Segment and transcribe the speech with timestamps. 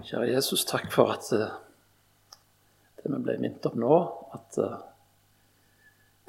[0.00, 1.50] Kjære Jesus, takk for at uh,
[3.00, 3.96] det vi ble minnet om nå,
[4.36, 4.78] at uh,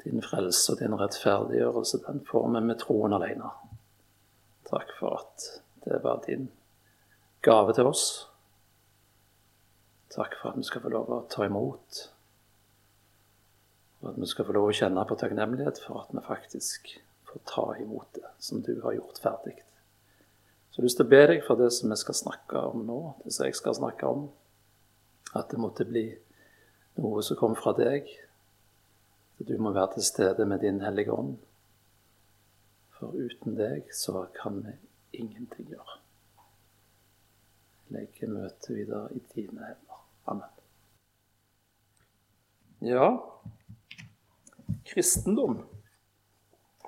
[0.02, 3.48] din frelse og din rettferdiggjørelse, den får vi med troen alene.
[4.68, 5.46] Takk for at
[5.86, 6.50] det var din
[7.42, 8.04] gave til oss.
[10.12, 12.04] Takk for at vi skal få lov å ta imot.
[14.02, 16.96] Og at vi skal få lov å kjenne på takknemlighet for at vi faktisk
[17.30, 19.56] får ta imot det som du har gjort ferdig.
[20.72, 22.86] Så jeg har lyst til å be deg for det som vi skal snakke om
[22.88, 24.22] nå, det som jeg skal snakke om.
[25.36, 26.06] At det måtte bli
[26.96, 28.08] noe som kom fra deg.
[29.36, 31.36] At du må være til stede med din Hellige Ånd.
[32.96, 34.72] For uten deg så kan vi
[35.20, 36.00] ingenting gjøre.
[37.92, 40.02] Legge møtet videre i dine hender.
[40.32, 40.60] Amen.
[42.80, 43.10] Ja,
[44.88, 45.66] kristendom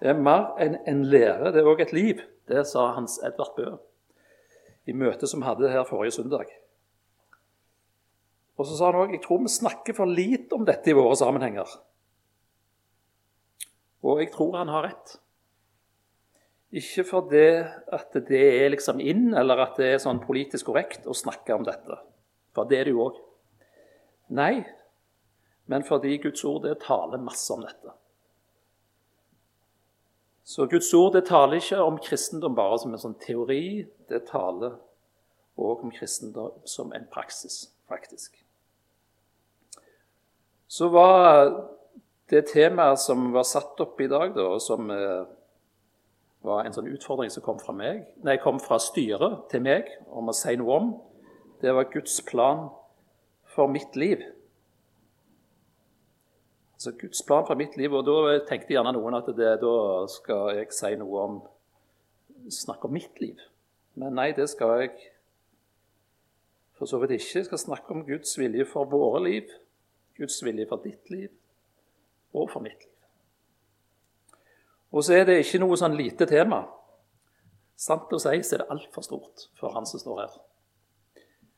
[0.00, 2.24] er mer enn en lære, det er òg et liv.
[2.50, 3.72] Det sa Hans Edvard Bø
[4.84, 6.50] i møtet som vi hadde her forrige søndag.
[8.54, 11.16] Og så sa han òg jeg tror vi snakker for lite om dette i våre
[11.18, 11.68] sammenhenger.
[14.04, 15.16] Og jeg tror han har rett.
[16.74, 17.46] Ikke fordi
[17.94, 21.64] at det er liksom inn, eller at det er sånn politisk korrekt å snakke om
[21.66, 22.00] dette.
[22.54, 23.20] For det er det jo òg.
[24.34, 24.64] Nei,
[25.70, 27.94] men fordi Guds ord det taler masse om dette.
[30.44, 33.86] Så Guds ord det taler ikke om kristendom bare som en sånn teori.
[34.08, 34.76] Det taler
[35.56, 38.36] òg om kristendom som en praksis, faktisk.
[40.68, 41.48] Så var
[42.32, 45.24] det temaet som var satt opp i dag, da, som eh,
[46.44, 50.28] var en sånn utfordring som kom fra, meg, nei, kom fra styret til meg om
[50.28, 50.90] å si noe om,
[51.64, 52.66] det var Guds plan
[53.54, 54.24] for mitt liv.
[56.84, 57.92] Altså Guds plan for mitt liv.
[57.96, 59.74] Og da tenkte gjerne noen at det, da
[60.12, 61.42] skal jeg si noe om
[62.52, 63.38] Snakke om mitt liv.
[63.96, 64.90] Men nei, det skal jeg
[66.76, 67.38] for så vidt ikke.
[67.38, 69.48] Jeg skal snakke om Guds vilje for våre liv,
[70.18, 71.30] Guds vilje for ditt liv
[72.36, 72.92] og for mitt liv.
[74.92, 76.66] Og så er det ikke noe sånn lite tema.
[77.80, 80.40] Sant å si så er det altfor stort for han som står her.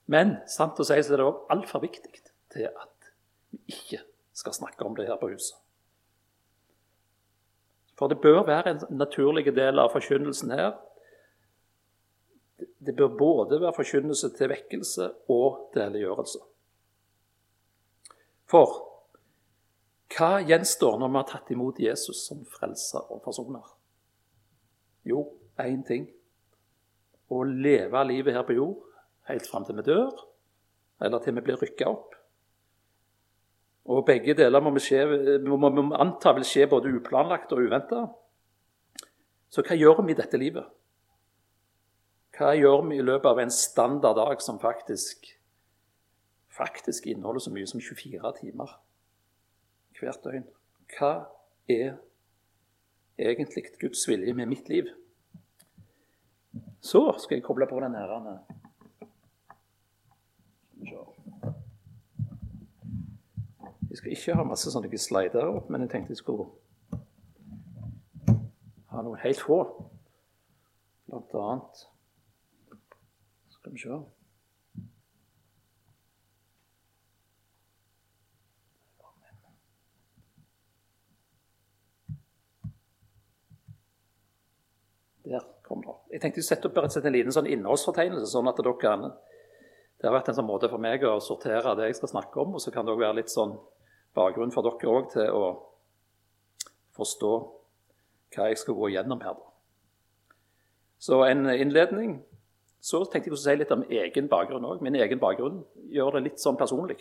[0.07, 2.15] Men sant å si så er det òg altfor viktig
[2.55, 3.11] til at
[3.51, 4.07] vi ikke
[4.37, 5.57] skal snakke om det her på huset.
[7.97, 10.75] For det bør være en naturlig del av forkynnelsen her.
[12.57, 16.43] Det bør både være forkynnelse til vekkelse og til helliggjørelse.
[18.47, 18.83] For
[20.17, 23.65] hva gjenstår når vi har tatt imot Jesus som frelser og forsoner?
[25.09, 25.25] Jo,
[25.61, 26.07] én ting.
[27.33, 28.85] Å leve livet her på jord
[29.31, 30.13] helt fram til vi dør,
[31.03, 32.16] eller til vi blir rykka opp.
[33.87, 35.05] Og begge deler må vi, skje,
[35.47, 38.03] må, må anta vil skje både uplanlagt og uventa.
[39.53, 40.67] Så hva gjør vi i dette livet?
[42.37, 45.31] Hva gjør vi i løpet av en standard dag som faktisk,
[46.53, 48.75] faktisk inneholder så mye som 24 timer
[49.97, 50.45] hvert døgn?
[50.93, 51.13] Hva
[51.73, 51.95] er
[53.17, 54.91] egentlig Guds vilje med mitt liv?
[56.83, 58.39] Så skal jeg koble på den ærende.
[60.75, 61.17] Skal vi se.
[63.97, 66.45] Jeg skal ikke ha masse sånne slidere opp, men jeg tenkte jeg skulle
[68.93, 69.57] ha noen helt få.
[71.09, 71.81] Blant annet
[73.55, 73.97] Skal vi se
[85.25, 85.95] Der kom det.
[86.13, 90.13] Jeg tenkte jeg sette opp en liten sånn innholdsfortegnelse, sånn at dere kan Det har
[90.19, 92.69] vært en sånn måte for meg å sortere det jeg skal snakke om, og så
[92.75, 93.57] kan det òg være litt sånn
[94.17, 95.45] bakgrunn for dere òg til å
[96.97, 97.35] forstå
[98.35, 99.37] hva jeg skal gå gjennom her.
[100.99, 102.19] Så en innledning.
[102.81, 104.83] Så tenkte jeg å si litt om egen bakgrunn òg.
[104.85, 105.63] Min egen bakgrunn
[105.93, 107.01] gjør det litt sånn personlig.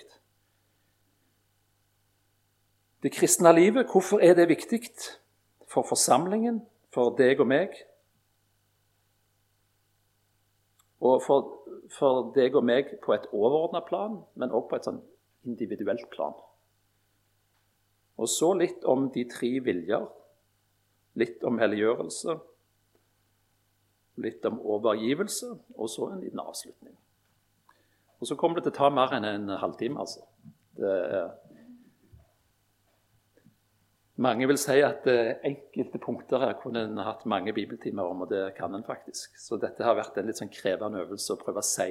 [3.05, 4.81] Det kristne livet, hvorfor er det viktig
[5.69, 7.75] for forsamlingen, for deg og meg?
[11.05, 11.51] Og for,
[11.93, 15.03] for deg og meg på et overordna plan, men òg på et sånn
[15.45, 16.33] individuelt plan.
[18.15, 20.05] Og så litt om de tre viljer.
[21.19, 22.37] Litt om helliggjørelse.
[24.23, 26.95] Litt om overgivelse, og så en liten avslutning.
[28.21, 30.23] Og så kommer det til å ta mer enn en halvtime, altså.
[34.15, 38.53] Mange vil si at enkelte punkter her kunne en hatt mange bibeltimer om, og det
[38.55, 39.35] kan en faktisk.
[39.35, 41.89] Så dette har vært en litt sånn krevende øvelse å prøve å si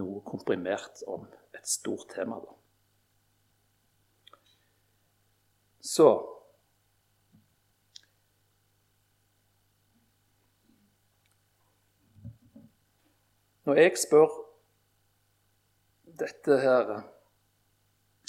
[0.00, 2.40] noe komprimert om et stort tema.
[2.42, 2.61] da.
[5.82, 6.28] Så
[13.64, 14.26] Når jeg spør
[16.18, 16.88] dette her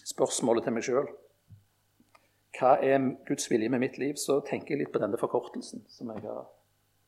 [0.06, 1.08] spørsmålet til meg sjøl
[2.60, 4.14] Hva er Guds vilje med mitt liv?
[4.22, 6.46] Så tenker jeg litt på denne forkortelsen som jeg har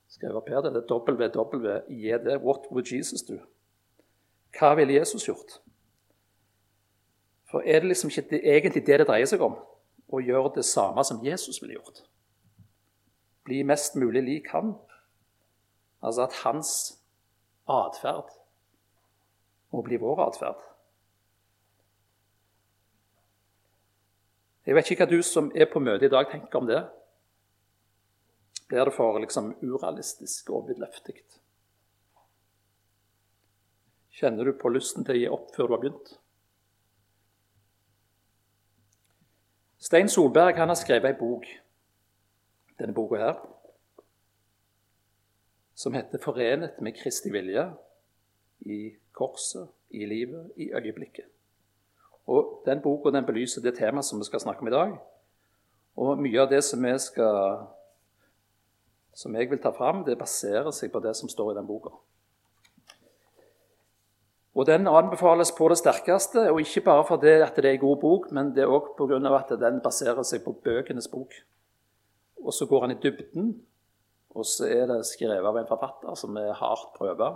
[0.09, 0.65] skrevet opp her.
[0.65, 2.31] Det er WWJD.
[2.41, 3.38] What would Jesus do?
[4.57, 5.59] Hva ville Jesus gjort?
[7.51, 9.57] For er det liksom ikke egentlig det det dreier seg om?
[10.15, 12.06] Å gjøre det samme som Jesus ville gjort?
[13.45, 14.71] Bli mest mulig lik han?
[16.00, 16.71] Altså at hans
[17.67, 18.31] atferd
[19.73, 20.62] må bli vår atferd.
[24.65, 26.81] Jeg vet ikke hva du som er på møte i dag, tenker om det.
[28.65, 31.19] Blir det for liksom urealistisk og vidløftig?
[34.15, 36.15] Kjenner du på lysten til å gi opp før du har begynt?
[39.86, 41.44] Stein Solberg han har skrevet ei bok,
[42.80, 43.36] denne boka her,
[45.76, 47.68] som heter 'Forenet med Kristi vilje'
[48.60, 51.26] i korset, i livet, i øyeblikket.
[52.28, 54.98] Og Den boka den belyser det temaet som vi skal snakke om i dag.
[55.96, 57.68] Og Mye av det som, vi skal,
[59.14, 61.90] som jeg vil ta fram, det baserer seg på det som står i den boka.
[64.56, 68.31] Og Den anbefales på det sterkeste, og ikke bare fordi det er en god bok,
[68.31, 69.19] men det er òg pga.
[69.36, 71.34] at den baserer seg på bøkenes bok.
[72.40, 73.62] Og så går han i dybden,
[74.30, 77.36] og så er det skrevet av en forfatter som er hardt prøva,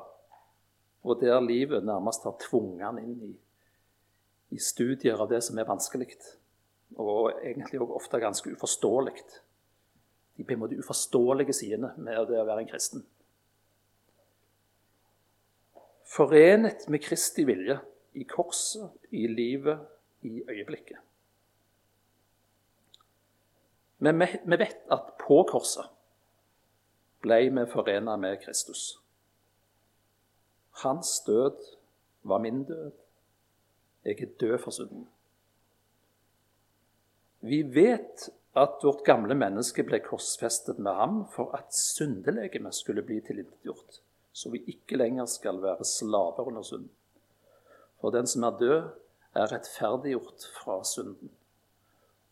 [1.04, 3.36] og der livet nærmest har tvunget han inn i
[4.50, 6.16] i studier av det som er vanskelig,
[6.98, 9.22] og egentlig også ofte ganske uforståelig.
[10.38, 13.04] De på en måte uforståelige sidene med det å være en kristen.
[16.10, 17.78] Forenet med Kristi vilje
[18.18, 19.86] i korset, i livet,
[20.26, 20.98] i øyeblikket.
[24.00, 25.92] Men vi vet at på korset
[27.22, 28.98] ble vi forena med Kristus.
[30.84, 31.60] Hans død
[32.24, 32.92] var min død.
[34.06, 35.08] Jeg er død for synden.
[37.42, 43.20] Vi vet at vårt gamle menneske ble korsfestet med ham for at syndelegemet skulle bli
[43.22, 44.00] tilintetgjort,
[44.34, 46.92] så vi ikke lenger skal være slaver under synden.
[48.02, 48.90] For den som er død,
[49.36, 51.32] er rettferdiggjort fra synden.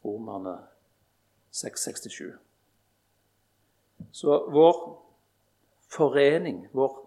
[0.05, 0.57] Romerne
[1.51, 2.39] 667.
[4.11, 4.77] Så vår
[5.89, 7.03] forening, vår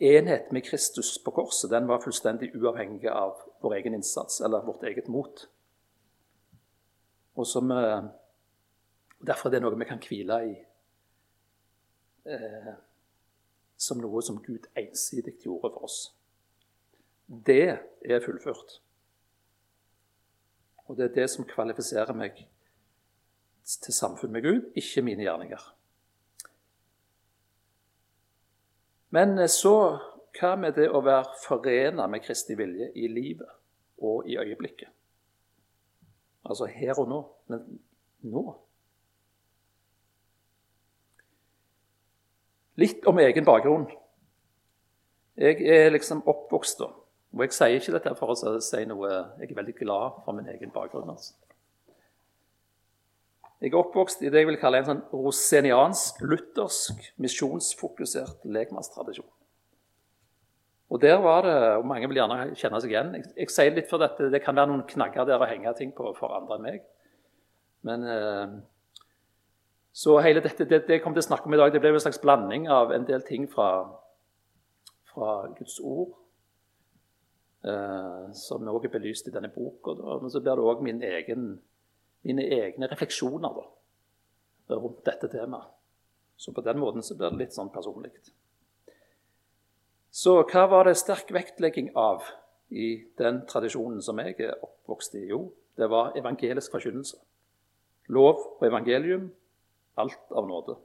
[0.00, 4.84] enhet med Kristus på korset den var fullstendig uavhengig av vår egen innsats eller vårt
[4.88, 5.48] eget mot.
[7.36, 8.02] Og som, eh,
[9.26, 10.52] Derfor er det noe vi kan hvile i
[12.24, 12.72] eh,
[13.80, 15.98] som noe som Gud ensidig gjorde for oss.
[17.26, 18.80] Det er fullført.
[20.90, 22.42] Og det er det som kvalifiserer meg
[23.64, 25.62] til samfunn med Gud, ikke mine gjerninger.
[29.14, 29.74] Men så
[30.38, 33.50] hva med det å være forena med Kristi vilje i livet
[34.02, 34.90] og i øyeblikket?
[36.46, 37.20] Altså her og nå.
[37.50, 37.64] Men
[38.26, 38.44] nå?
[42.80, 43.86] Litt om egen bakgrunn.
[45.40, 46.90] Jeg er liksom oppvokst da.
[47.30, 50.48] Og jeg sier ikke dette for å si noe Jeg er veldig glad for min
[50.50, 51.12] egen bakgrunn.
[51.12, 51.34] altså.
[53.60, 59.28] Jeg er oppvokst i det jeg vil kalle en sånn roseniansk, luthersk, misjonsfokusert legemannstradisjon.
[60.90, 63.12] Og der var det, og Mange vil gjerne kjenne seg igjen.
[63.18, 65.92] Jeg, jeg sier litt for dette, Det kan være noen knagger der å henge ting
[65.92, 66.88] på for andre enn meg.
[67.86, 68.56] Men eh,
[69.92, 71.90] Så hele dette, det, det jeg kommer til å snakke om i dag, det ble
[71.92, 73.70] en slags blanding av en del ting fra,
[75.10, 76.14] fra Guds ord,
[77.66, 79.96] eh, som også er belyst i denne boka.
[80.22, 81.02] Men så blir det òg min
[82.20, 83.66] mine egne refleksjoner da,
[84.76, 85.72] rundt dette temaet.
[86.40, 88.12] Så på den måten så blir det litt sånn personlig.
[90.10, 92.24] Så hva var det sterk vektlegging av
[92.72, 95.26] i den tradisjonen som jeg er oppvokst i?
[95.28, 97.18] Jo, det var evangelisk forkynnelse.
[98.10, 99.28] Lov og evangelium,
[100.00, 100.76] alt av nåde.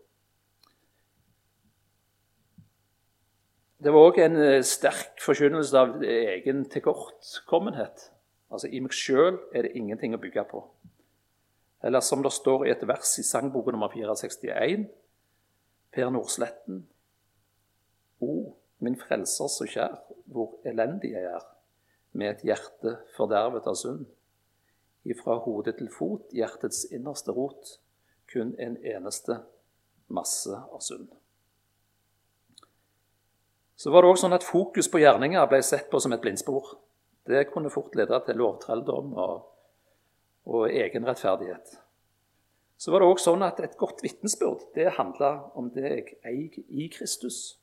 [3.85, 8.09] Det var òg en eh, sterk forkynnelse av egen tilkortkommenhet.
[8.49, 10.63] Altså, I meg sjøl er det ingenting å bygge på.
[11.85, 14.87] Eller som det står i et vers i sangboka nummer 461,
[15.93, 16.81] Per Nordsletten.
[18.25, 19.99] O, min frelser så kjær,
[20.33, 21.45] hvor elendig jeg er,
[22.15, 24.07] med et hjerte fordervet av synd.
[25.05, 27.75] Ifra hode til fot, hjertets innerste rot,
[28.35, 29.39] kun en eneste
[30.11, 31.09] masse av synd.
[33.75, 36.75] Så var det også sånn at Fokus på gjerninger ble sett på som et blindspor.
[37.25, 39.35] Det kunne fort lede til lovtrelldom og
[40.45, 41.79] og egen rettferdighet.
[42.77, 46.57] Så var det òg sånn at et godt vitnesbyrd det handla om det jeg eier
[46.67, 47.57] i Kristus.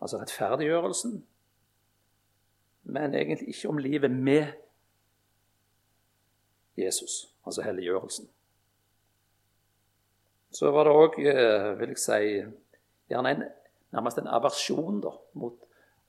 [0.00, 1.20] Altså rettferdiggjørelsen,
[2.86, 4.52] men egentlig ikke om livet med
[6.76, 8.28] Jesus, altså helliggjørelsen.
[10.50, 12.20] Så var det òg, eh, vil jeg si,
[13.10, 13.44] gjerne en,
[13.94, 15.58] nærmest en aversjon da, mot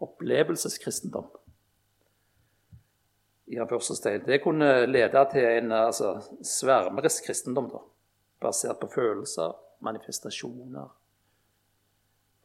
[0.03, 1.29] opplevelseskristendom.
[3.47, 3.55] I.
[4.25, 7.79] Det kunne lede til en altså, svermerisk kristendom, da,
[8.43, 10.89] basert på følelser, manifestasjoner,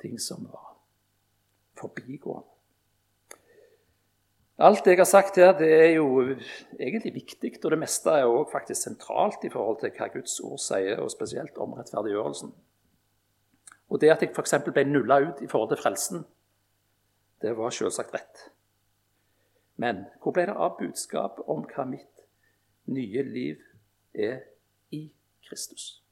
[0.00, 0.76] ting som var
[1.78, 2.51] forbigående.
[4.58, 6.20] Alt jeg har sagt her, det er jo
[6.78, 10.60] egentlig viktig, og det meste er jo faktisk sentralt i forhold til hva Guds ord
[10.60, 12.52] sier, og spesielt om rettferdiggjørelsen.
[13.88, 14.54] Og det at jeg f.eks.
[14.68, 16.24] ble nulla ut i forhold til frelsen,
[17.42, 18.44] det var selvsagt rett.
[19.76, 22.24] Men hvor ble det av budskap om hva mitt
[22.92, 23.58] nye liv
[24.14, 24.44] er
[24.92, 25.06] i
[25.48, 26.02] Kristus?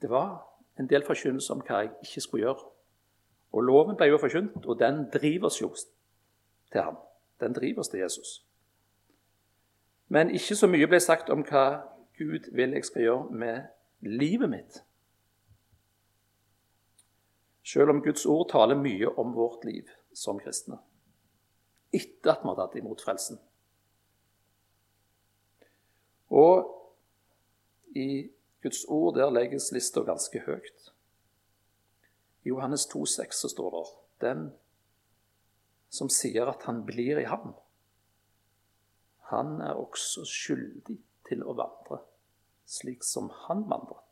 [0.00, 0.38] Det var
[0.78, 2.68] en del forkynnelse om hva jeg ikke skulle gjøre.
[3.52, 5.70] Og loven ble jo forkynt, og den driver oss jo
[6.72, 6.98] til ham.
[7.40, 8.44] Den driver oss til Jesus.
[10.08, 11.64] Men ikke så mye ble sagt om hva
[12.18, 13.58] Gud vil jeg skal gjøre med
[14.00, 14.80] livet mitt.
[17.64, 20.78] Selv om Guds ord taler mye om vårt liv som kristne.
[21.92, 23.40] Etter at vi har tatt imot frelsen.
[26.28, 26.68] Og
[27.96, 28.28] i
[28.62, 30.92] Guds ord der legges lista ganske høyt.
[32.44, 33.84] I Johannes 2,6 så står det
[34.26, 34.44] den
[35.88, 37.54] som sier at han blir i ham,
[39.28, 40.96] han er også skyldig
[41.28, 42.00] til å vandre
[42.68, 44.04] slik som han vandret.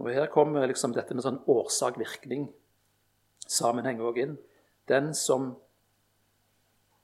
[0.00, 2.46] Og Her kommer liksom dette med sånn årsak-virkning.
[3.44, 4.38] Sammenheng òg inn.
[4.88, 5.52] Den som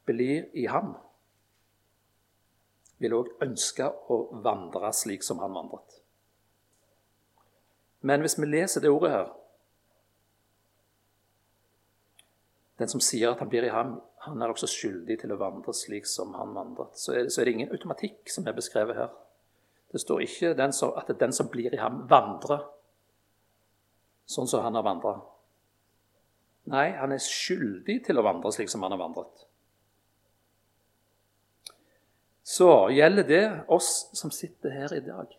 [0.09, 0.95] blir i ham,
[3.03, 6.01] vil òg ønske å vandre slik som han vandret.
[8.07, 9.33] Men hvis vi leser det ordet her
[12.77, 13.95] Den som sier at han blir i ham,
[14.27, 16.99] han er også skyldig til å vandre slik som han vandret.
[17.01, 19.15] Så er, det, så er det ingen automatikk som er beskrevet her.
[19.95, 22.67] Det står ikke den som, at den som blir i ham, vandrer
[24.29, 25.15] sånn som han har vandra.
[26.69, 29.47] Nei, han er skyldig til å vandre slik som han har vandret.
[32.47, 35.33] Så gjelder det oss som sitter her i dag.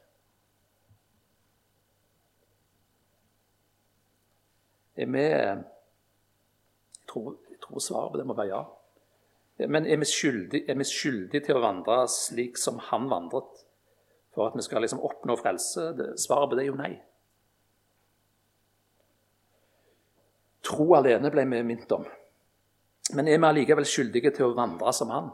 [4.98, 5.64] Er vi jeg
[7.08, 8.64] tror, jeg tror svaret på det må være ja.
[9.70, 13.64] Men er vi, skyldige, er til å vandre slik som han vandret,
[14.36, 15.90] for at vi skal liksom oppnå frelse?
[16.22, 16.92] Svaret på det er jo nei.
[20.68, 22.06] Tro alene ble vi minnet om.
[23.16, 25.32] Men er vi allikevel skyldige til å vandre som han?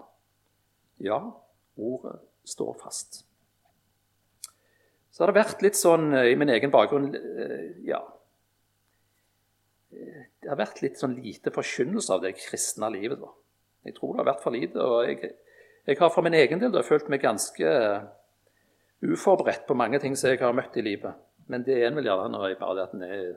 [1.04, 1.20] Ja,
[1.76, 3.24] ordet står fast.
[5.14, 8.00] Så har det vært litt sånn eh, i min egen bakgrunn eh, ja,
[9.94, 13.22] det har vært litt sånn lite forkynnelse av det kristne livet.
[13.22, 13.32] Da.
[13.88, 14.80] Jeg tror det har vært for lite.
[14.82, 15.34] og jeg,
[15.88, 17.74] jeg har for min egen del da, følt meg ganske
[19.04, 21.20] uforberedt på mange ting som jeg har møtt i livet.
[21.52, 23.34] Men det er en vel gjerne når jeg bare at en er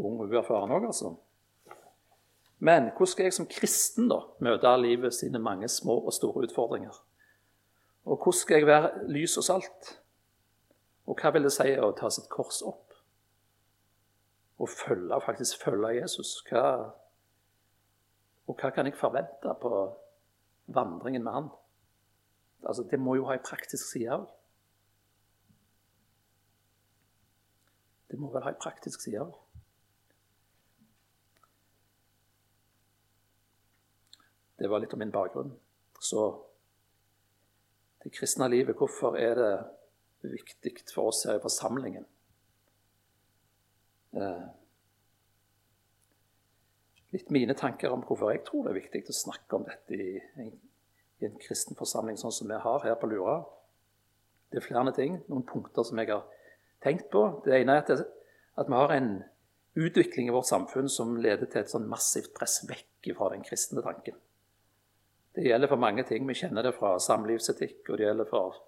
[0.00, 1.14] ung og uerfaren òg, altså.
[2.60, 6.92] Men hvordan skal jeg som kristen da møte livet sine mange små og store utfordringer?
[8.04, 9.94] Og hvordan skal jeg være lys og salt?
[11.08, 12.89] Og hva vil det si å ta sitt kors opp?
[14.60, 16.34] Å følge, faktisk følge Jesus.
[16.48, 16.64] Hva,
[18.46, 19.72] og hva kan jeg forvente på
[20.74, 21.48] vandringen med han?
[22.66, 24.28] Altså, det må jo ha en praktisk side òg.
[28.10, 29.32] Det må vel ha en praktisk side òg.
[34.60, 35.54] Det var litt om min bakgrunn.
[36.04, 36.26] Så
[38.04, 42.04] det kristne livet, hvorfor er det viktig for oss her i forsamlingen?
[44.16, 44.48] Eh,
[47.14, 50.12] litt mine tanker om hvorfor jeg tror det er viktig å snakke om dette i,
[50.18, 53.40] i en kristen forsamling sånn som vi har her på Lura.
[54.50, 56.24] Det er flere ting, noen punkter som jeg har
[56.82, 57.26] tenkt på.
[57.44, 58.06] Det ene er at, det,
[58.58, 59.12] at vi har en
[59.78, 63.84] utvikling i vårt samfunn som leder til et sånn massivt press vekk fra den kristne
[63.84, 64.18] tanken.
[65.36, 66.26] Det gjelder for mange ting.
[66.26, 68.58] Vi kjenner det fra samlivsetikk, og det gjelder for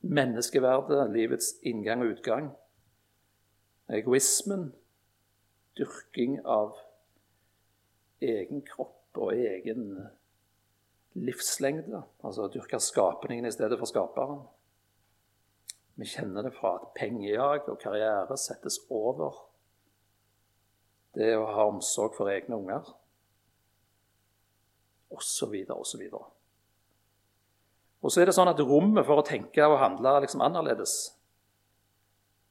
[0.00, 2.48] menneskeverdet, livets inngang og utgang.
[3.90, 4.70] Egoismen,
[5.78, 6.76] dyrking av
[8.22, 9.96] egen kropp og egen
[11.18, 12.04] livslengde.
[12.22, 14.44] Altså å dyrke skapningen i stedet for skaperen.
[16.00, 19.42] Vi kjenner det fra at pengejag og karriere settes over
[21.18, 22.86] det å ha omsorg for egne unger,
[25.10, 26.04] osv., osv.
[28.00, 30.94] Og så er det sånn at rommet for å tenke og handle liksom annerledes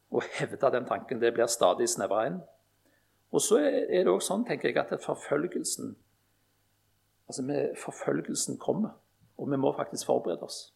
[0.10, 1.22] å hevde den tanken.
[1.22, 2.40] Det blir stadig snevra inn.
[3.30, 5.96] Og så er det òg sånn, tenker jeg, at forfølgelsen
[7.30, 8.90] altså med, Forfølgelsen kommer,
[9.38, 10.74] og vi må faktisk forberede oss.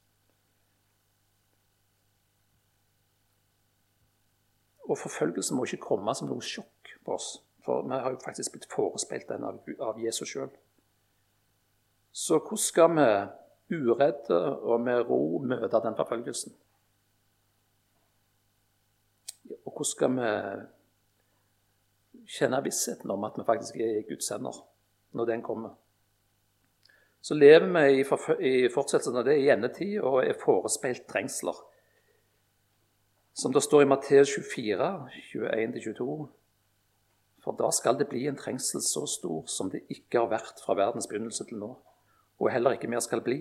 [4.84, 8.54] Og forfølgelsen må ikke komme som noe sjokk på oss, for vi har jo faktisk
[8.54, 10.52] blitt forespeilt den av, av Jesus sjøl.
[12.14, 13.08] Så hvordan skal vi
[13.74, 16.54] uredde og med ro møte den forfølgelsen?
[19.64, 20.30] Og hvordan skal vi
[22.38, 24.56] kjenne vissheten om at vi faktisk er Guds hender
[25.12, 25.70] når den kommer?
[27.22, 28.06] Så lever vi
[28.48, 31.56] i, fortsettelsen av det i endetid og er forespeilt trengsler.
[33.34, 36.28] Som det står i Matteus 24, 21-22.
[37.44, 40.76] For da skal det bli en trengsel så stor som det ikke har vært fra
[40.80, 41.72] verdens begynnelse til nå,
[42.40, 43.40] og heller ikke mer skal bli.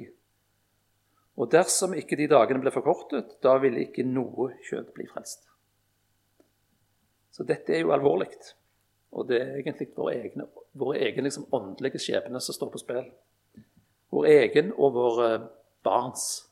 [1.36, 5.51] Og dersom ikke de dagene ble forkortet, da ville ikke noe kjøtt bli frelst.
[7.32, 8.30] Så dette er jo alvorlig.
[9.12, 10.46] Og det er egentlig vår egen,
[10.78, 13.08] vår egen liksom åndelige skjebne som står på spill.
[14.12, 15.30] Vår egen og våre
[15.84, 16.44] barns,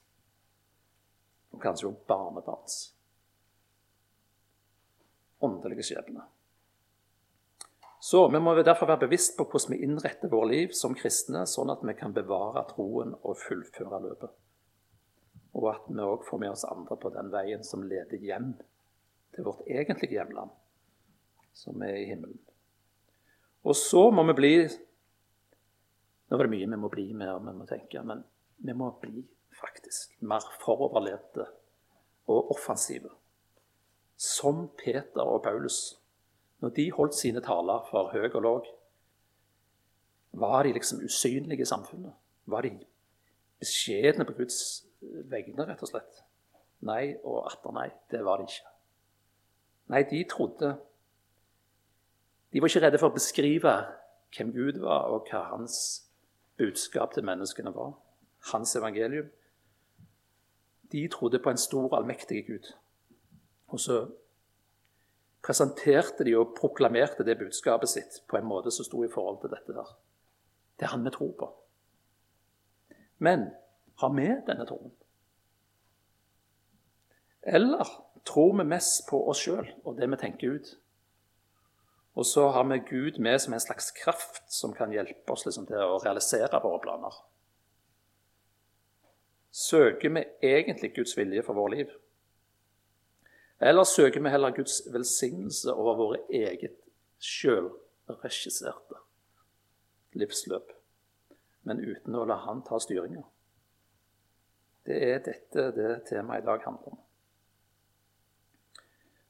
[1.52, 2.80] og kanskje også barnebarns
[5.40, 6.20] åndelige skjebne.
[8.00, 11.72] Så vi må derfor være bevisst på hvordan vi innretter vårt liv som kristne, sånn
[11.72, 14.32] at vi kan bevare troen og fullføre løpet.
[15.56, 18.54] Og at vi òg får med oss andre på den veien som leder hjem
[19.34, 20.52] til vårt egentlige hjemland,
[21.52, 22.38] som er i himmelen.
[23.64, 24.54] Og så må vi bli
[26.30, 28.21] Nå var det mye vi må bli med, vi må tenke, men
[28.62, 29.25] vi må bli
[29.59, 31.42] faktisk mer foroverlente
[32.30, 33.11] og offensive
[34.21, 35.97] som Peter og Paulus.
[36.61, 38.66] Når de holdt sine taler for høy og låg,
[40.33, 42.12] var de liksom usynlige i samfunnet?
[42.47, 42.75] Var de
[43.59, 46.21] beskjedne på Guds vegne, rett og slett?
[46.85, 48.75] Nei og atter nei, det var de ikke.
[49.90, 50.75] Nei, de trodde
[52.52, 53.75] De var ikke redde for å beskrive
[54.36, 55.76] hvem Gud var, og hva hans
[56.58, 57.95] budskap til menneskene var.
[58.52, 59.30] Hans evangelium.
[60.93, 62.73] De trodde på en stor, allmektig Gud
[63.71, 64.00] og så
[65.45, 69.54] presenterte de og proklamerte det budskapet sitt på en måte som sto i forhold til
[69.54, 69.95] dette der.
[70.76, 71.49] Det er han vi tror på.
[73.19, 73.50] Men
[74.00, 74.93] har vi denne troen?
[77.43, 77.89] Eller
[78.28, 80.75] tror vi mest på oss sjøl og det vi tenker ut?
[82.21, 85.65] Og så har vi Gud med som en slags kraft som kan hjelpe oss liksom,
[85.71, 87.15] til å realisere våre planer.
[89.50, 91.95] Søker vi egentlig Guds vilje for vårt liv?
[93.61, 96.76] Eller søker vi heller Guds velsignelse over våre eget
[97.21, 99.00] sjølregisserte
[100.21, 100.73] livsløp,
[101.69, 103.23] men uten å la Han ta styringa?
[104.85, 107.00] Det er dette det temaet i dag handler om.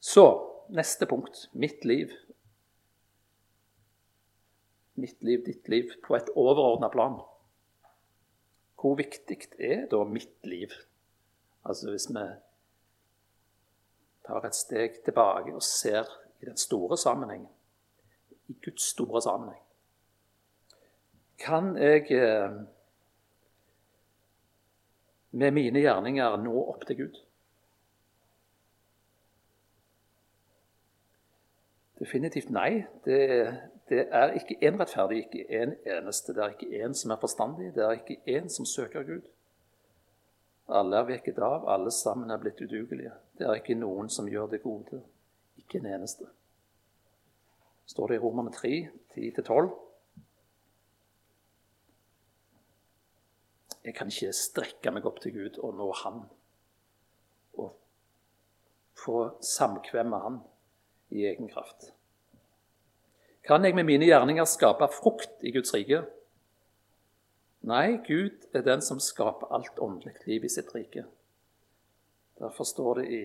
[0.01, 0.27] Så
[0.73, 2.15] neste punkt mitt liv.
[5.01, 7.19] Mitt liv, ditt liv, på et overordna plan.
[8.81, 10.73] Hvor viktig er da mitt liv?
[11.65, 12.27] Altså hvis vi
[14.27, 16.09] tar et steg tilbake og ser
[16.41, 17.49] i den store sammenhengen,
[18.49, 19.63] i Guds store sammenheng.
[21.41, 22.53] Kan jeg eh,
[25.31, 27.21] med mine gjerninger nå opp til Gud?
[32.01, 32.83] Definitivt nei.
[33.05, 33.21] Det,
[33.91, 36.35] det er ikke én rettferdig, ikke én en eneste.
[36.35, 39.27] Det er ikke én som er forstandig, det er ikke én som søker Gud.
[40.69, 43.13] Alle er vekket av, alle sammen er blitt udugelige.
[43.39, 45.03] Det er ikke noen som gjør det gode.
[45.59, 46.29] Ikke en eneste.
[47.87, 49.71] Står det i Romerne 3, 10-12.
[53.85, 56.21] Jeg kan ikke strekke meg opp til Gud og nå Han.
[57.59, 57.75] Og
[58.95, 60.45] få samkvem med Han
[61.11, 61.91] i egen kraft.
[63.47, 66.03] Kan jeg med mine gjerninger skape frukt i Guds rike?
[67.61, 71.05] Nei, Gud er den som skaper alt åndelig liv i sitt rike.
[72.41, 73.23] Derfor står det i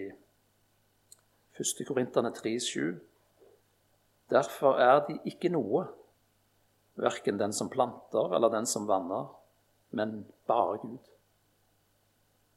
[1.59, 1.83] 1.
[1.87, 2.99] Korinterne 3,7.:
[4.29, 5.85] Derfor er de ikke noe,
[6.95, 9.29] verken den som planter eller den som vanner,
[9.91, 11.11] men bare Gud,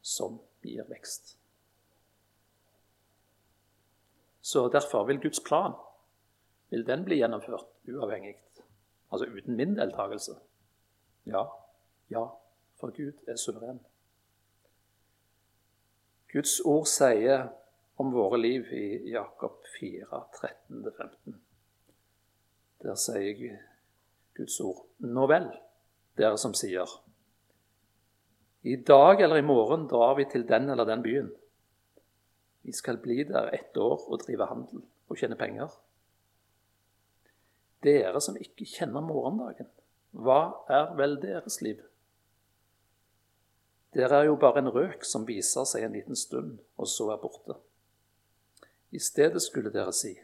[0.01, 1.37] som gir vekst.
[4.41, 5.75] Så derfor vil Guds plan
[6.69, 8.35] vil den bli gjennomført uavhengig,
[9.11, 10.35] altså uten min deltakelse.
[11.25, 11.45] Ja,
[12.09, 12.25] ja,
[12.79, 13.79] for Gud er suveren.
[16.29, 17.47] Guds ord sier
[17.99, 20.05] om våre liv i Jakob 4,
[20.69, 21.39] 13-15.
[22.85, 23.57] Der sier
[24.37, 25.49] Guds ord Nå vel,
[26.19, 26.87] dere som sier
[28.61, 31.33] I dag eller i morgen drar vi til den eller den byen.
[32.61, 35.73] Vi skal bli der ett år og drive handel og tjene penger.
[37.83, 39.69] Dere som ikke kjenner morgendagen,
[40.11, 41.79] hva er vel deres liv?
[43.95, 47.21] Dere er jo bare en røk som viser seg en liten stund, og så er
[47.21, 47.55] borte.
[48.91, 50.15] I stedet skulle dere si,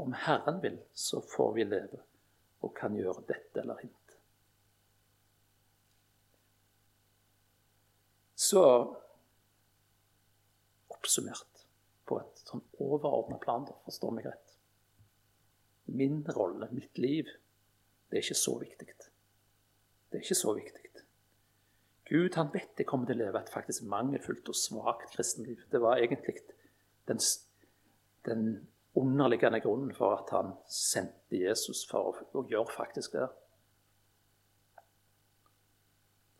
[0.00, 2.00] om Herren vil, så får vi leve
[2.60, 3.96] og kan gjøre dette eller hint.
[8.40, 8.62] Så
[10.90, 11.64] oppsummert
[12.08, 14.49] på et sånn overordna plan, da, forstår meg rett.
[15.90, 17.30] Min rolle, mitt liv,
[18.10, 18.86] det er ikke så viktig.
[20.10, 20.80] Det er ikke så viktig.
[22.10, 25.60] Gud han vet jeg kommer til å leve et faktisk mangelfullt og svakt kristenliv.
[25.70, 26.40] Det var egentlig
[27.06, 27.20] den,
[28.26, 28.46] den
[28.98, 33.28] underliggende grunnen for at han sendte Jesus for å, gjøre faktisk det.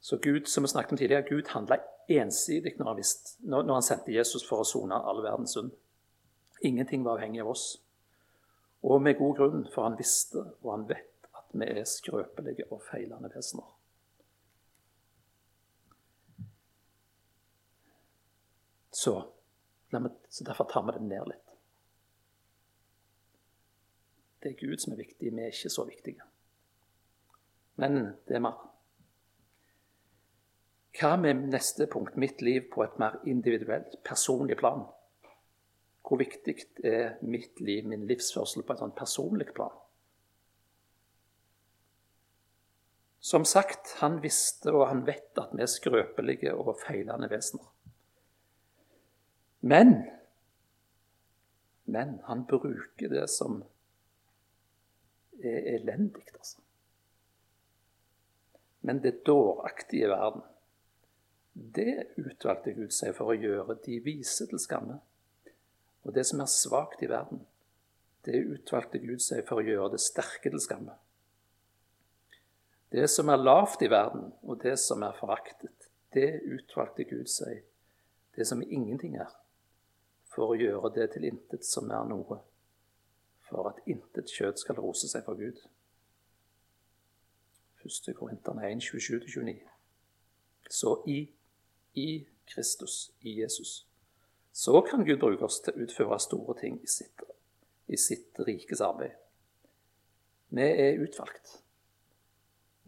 [0.01, 1.79] Så Gud, som vi snakket om tidligere, Gud handla
[2.11, 5.71] ensidig når han, visste, når han, sendte Jesus for å sone all verdens synd.
[6.67, 7.67] Ingenting var avhengig av oss.
[8.83, 12.83] Og med god grunn, for han visste og han vet at vi er skrøpelige og
[12.87, 13.69] feilende vesener.
[18.91, 19.15] Så,
[20.29, 21.55] så derfor tar vi det ned litt.
[24.41, 26.25] Det er Gud som er viktig, vi er ikke så viktige.
[27.81, 28.59] Men det er mer.
[31.01, 34.83] Hva med neste punkt, mitt liv på et mer individuelt, personlig plan?
[36.11, 39.77] Hvor viktig er mitt liv, min livsførsel, på et sånn personlig plan?
[43.23, 47.69] Som sagt, han visste og han vet at vi er skrøpelige og feilende vesener.
[49.61, 49.95] Men
[51.91, 53.65] Men han bruker det som
[55.43, 56.61] er elendig, altså.
[58.81, 60.43] Men det dåraktige verden
[61.55, 65.01] det utvalgte Gud seg for å gjøre de vise til skamme.
[66.03, 67.45] Og det som er svakt i verden,
[68.25, 70.97] det utvalgte Gud seg for å gjøre det sterke til skamme.
[72.91, 77.63] Det som er lavt i verden, og det som er foraktet, det utvalgte Gud seg,
[78.37, 79.31] det som ingenting er,
[80.31, 82.41] for å gjøre det til intet som er noe,
[83.47, 85.59] for at intet kjøtt skal rose seg for Gud.
[87.81, 88.11] 1.
[88.15, 89.61] Korinterne 1, 27-29.
[90.71, 91.21] Så i
[91.95, 93.87] i Kristus, i Jesus,
[94.53, 97.23] så kan Gud bruke oss til å utføre store ting i sitt,
[97.87, 99.15] i sitt rikes arbeid.
[100.51, 101.61] Vi er utvalgt.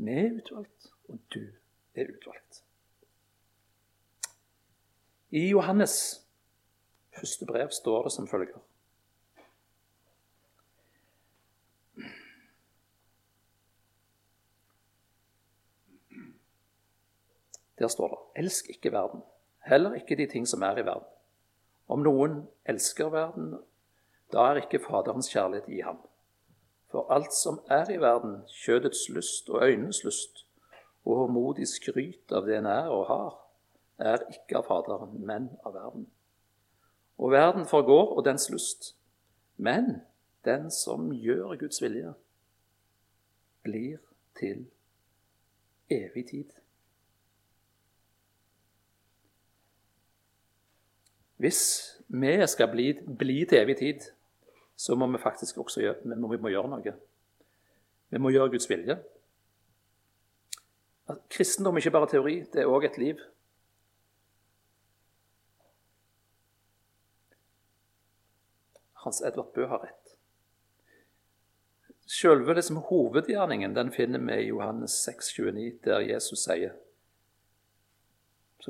[0.03, 1.45] Vi er utvalgt, og du
[1.95, 2.65] er utvalgt.
[5.31, 5.95] I Johannes
[7.17, 8.61] første brev står det som følger
[17.79, 19.25] Der står det Elsk ikke verden,
[19.67, 21.12] heller ikke de ting som er i verden.
[21.93, 23.53] Om noen elsker verden,
[24.33, 25.99] da er ikke Faderens kjærlighet i ham.
[26.93, 30.47] For alt som er i verden, kjødets lyst og øynenes lyst,
[31.05, 33.37] og håndmodig skryt av det en er og har,
[33.99, 36.07] er ikke av Faderen, men av verden.
[37.19, 38.95] Og verden forgår og dens lyst.
[39.57, 40.01] Men
[40.45, 42.15] den som gjør Guds vilje,
[43.63, 44.01] blir
[44.39, 44.65] til
[45.91, 46.62] evig tid.
[51.43, 51.63] Hvis
[52.07, 54.05] vi skal bli, bli til evig tid,
[54.77, 56.93] så må vi faktisk også gjøre, vi må, vi må gjøre noe.
[58.13, 58.99] Vi må gjøre Guds vilje.
[61.33, 63.25] Kristendom er ikke bare teori, det er òg et liv.
[69.03, 70.15] Hans Edvard Bø har rett.
[72.07, 76.79] Selve liksom, hovedgjerningen den finner vi i Johannes 6, 29, der Jesus sier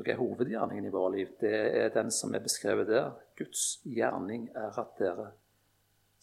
[0.01, 1.33] hva er hovedgjerningen i våre liv?
[1.41, 3.11] Det er den som er beskrevet der.
[3.37, 5.31] Guds gjerning er at dere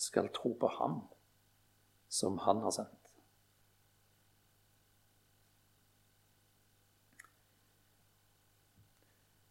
[0.01, 1.03] skal tro på Ham
[2.11, 2.97] som Han har sendt.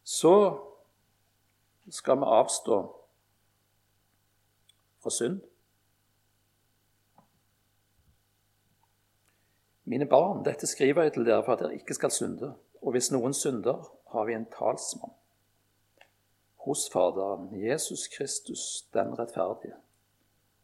[0.03, 0.33] Så
[1.89, 2.79] skal vi avstå
[4.99, 5.39] fra synd.
[9.89, 12.51] Mine barn, dette skriver jeg til dere for at dere ikke skal synde.
[12.81, 15.13] Og hvis noen synder, har vi en talsmann
[16.65, 19.77] hos Faderen, Jesus Kristus den rettferdige.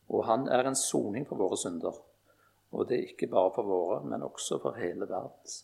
[0.10, 1.96] Og han er en soning for våre synder.
[2.76, 5.64] Og det er ikke bare for våre, men også for hele verdens.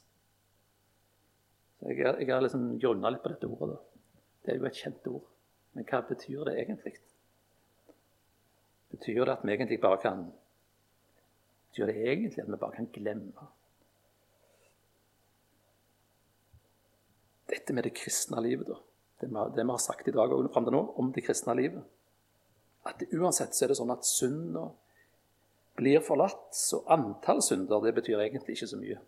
[1.82, 3.80] Jeg, jeg har liksom grunna litt på dette ordet.
[4.42, 5.26] Det er jo et kjent ord.
[5.74, 6.94] Men hva betyr det egentlig?
[8.92, 10.30] Betyr det at vi egentlig bare kan
[11.72, 13.46] Betyr det egentlig at vi bare kan glemme
[17.72, 18.78] dette med det kristne livet, da.
[19.22, 21.56] det vi, det vi har sagt i dag og fram til nå om det kristne
[21.56, 21.84] livet.
[22.84, 24.72] At uansett så er det sånn at synda
[25.80, 29.00] blir forlatt, så antall synder det betyr egentlig ikke så mye.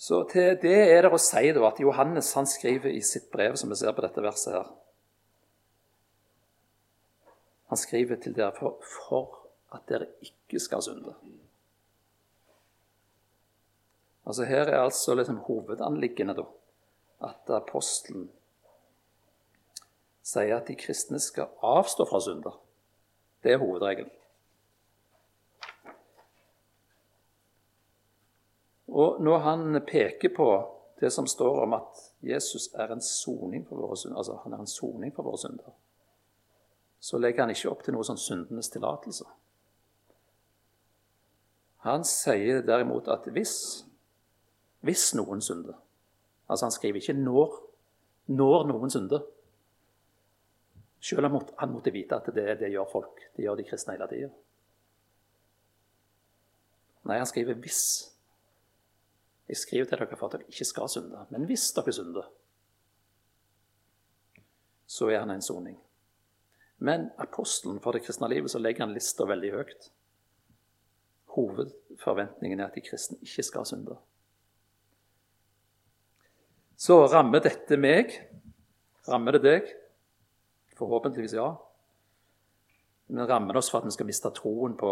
[0.00, 3.58] Så til det er det å si da, at Johannes han skriver i sitt brev,
[3.60, 4.70] som vi ser på dette verset her
[7.70, 9.36] Han skriver til dere for, for
[9.70, 11.12] at dere ikke skal synde.
[14.26, 16.44] Altså Her er altså liksom hovedanliggende da,
[17.24, 18.28] at apostelen
[20.22, 22.60] sier at de kristne skal avstå fra synder.
[23.42, 24.10] Det er hovedregelen.
[28.90, 30.48] Og når han peker på
[31.00, 34.58] det som står om at Jesus er en soning for våre synder, altså han er
[34.58, 35.70] en soning for våre synder,
[37.00, 39.24] så legger han ikke opp til noe sånn syndenes tillatelse.
[41.86, 43.54] Han sier derimot at hvis
[44.80, 45.76] hvis noen synder.
[46.48, 47.58] Altså Han skriver ikke 'når',
[48.26, 49.20] når noen synder.
[51.00, 53.20] Selv om han måtte vite at det, det gjør folk.
[53.36, 54.30] Det gjør de kristne hele tida.
[57.04, 58.10] Nei, han skriver 'hvis'.
[59.48, 61.26] Jeg skriver til dere for at dere ikke skal synde.
[61.30, 62.30] Men hvis dere synder,
[64.86, 65.80] så er han en soning.
[66.78, 69.90] Men apostelen for det kristne livet så legger han lista veldig høyt.
[71.34, 73.96] Hovedforventningen er at de kristne ikke skal synde.
[76.80, 78.14] Så rammer dette meg.
[79.08, 79.66] Rammer det deg?
[80.78, 81.50] Forhåpentligvis ja.
[83.10, 84.88] Men rammer det oss for at vi skal miste troen på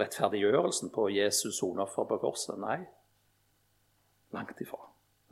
[0.00, 2.56] rettferdiggjørelsen, på Jesus soneoffer på korset?
[2.62, 2.78] Nei.
[4.32, 4.80] Langt ifra.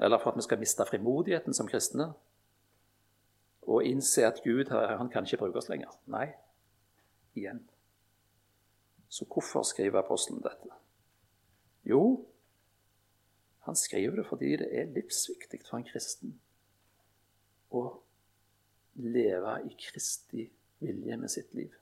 [0.02, 2.10] Eller for at vi skal miste frimodigheten som kristne
[3.64, 5.94] og innse at Gud han kan ikke bruke oss lenger.
[6.12, 6.26] Nei.
[7.38, 7.62] Igjen.
[9.08, 10.68] Så hvorfor skriver apostelen dette?
[11.88, 12.26] Jo,
[13.64, 16.34] han skriver det fordi det er livsviktig for en kristen
[17.72, 17.84] å
[19.00, 20.44] leve i Kristi
[20.84, 21.72] vilje med sitt liv.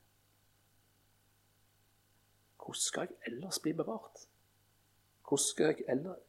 [2.63, 4.23] Hvordan skal jeg ellers bli bevart?
[5.27, 6.23] Hvordan skal jeg ellers,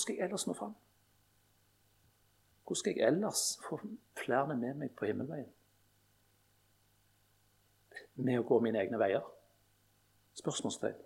[0.00, 0.74] skal jeg ellers nå fram?
[2.64, 3.80] Hvordan skal jeg ellers få
[4.16, 5.50] flere med meg på himmelveien?
[8.16, 9.26] Med å gå mine egne veier?
[10.40, 11.03] Spørsmålstegn.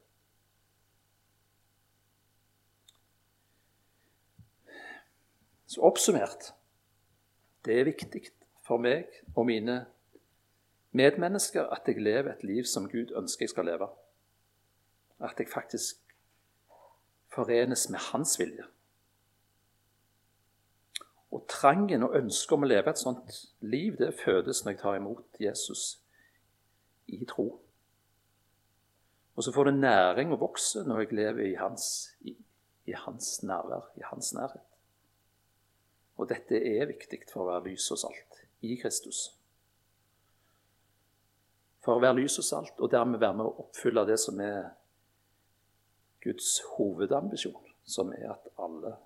[5.69, 6.53] Så oppsummert
[7.65, 8.23] det er viktig
[8.65, 9.83] for meg og mine
[10.97, 13.89] medmennesker at jeg lever et liv som Gud ønsker jeg skal leve.
[15.21, 16.01] At jeg faktisk
[17.35, 18.65] forenes med Hans vilje.
[21.31, 24.97] Og trangen og ønsket om å leve et sånt liv, det fødes når jeg tar
[24.97, 25.99] imot Jesus
[27.13, 27.51] i tro.
[29.37, 31.85] Og så får det næring og vokse når jeg lever i hans,
[32.21, 32.33] i,
[32.89, 34.68] i hans nærvær, i hans nærhet.
[36.19, 39.29] Og dette er viktig for å være lys og salt i Kristus.
[41.85, 44.73] For å være lys og salt, og dermed være med å oppfylle det som er
[46.25, 48.97] Guds hovedambisjon, som er at alle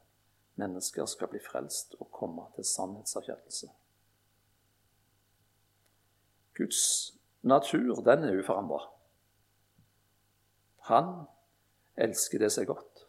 [0.60, 3.68] mennesker skal bli frelst og komme til sannhetserkjennelse.
[6.56, 6.82] Guds
[7.42, 8.80] natur, den er uforandra.
[10.88, 11.12] Han
[11.96, 13.06] elsker det som er godt.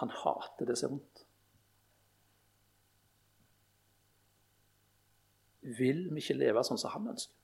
[0.00, 1.26] Han hater det som er vondt.
[5.78, 7.36] Vil vi ikke leve sånn som han ønsker.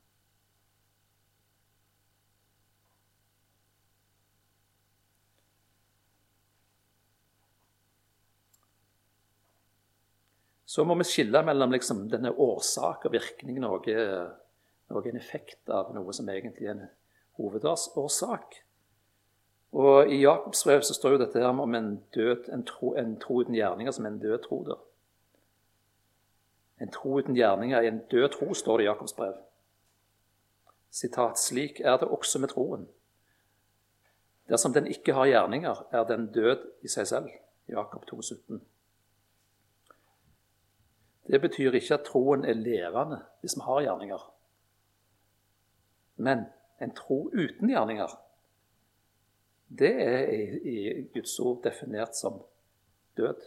[10.76, 13.94] Så må vi skille mellom liksom, denne årsak og virkning, noe,
[14.92, 16.88] noe en effekt av noe som egentlig er en
[17.38, 18.58] hovedårsak.
[19.76, 23.16] Og I Jakobs brev så står jo dette her om en, død, en, tro, en
[23.20, 24.60] tro uten gjerninger som en død tro.
[24.68, 24.85] der.
[26.80, 29.34] En tro uten gjerninger er en død tro, står det i Jakobs brev.
[30.90, 32.86] Sitat, slik er det også med troen.
[34.48, 37.30] Dersom den ikke har gjerninger, er den død i seg selv.
[37.68, 38.60] Jakob 2, 17.
[41.26, 44.28] Det betyr ikke at troen er levende hvis vi har gjerninger.
[46.16, 46.46] Men
[46.80, 48.14] en tro uten gjerninger,
[49.78, 50.28] det er
[50.62, 50.76] i
[51.14, 52.38] Guds ord definert som
[53.16, 53.42] død.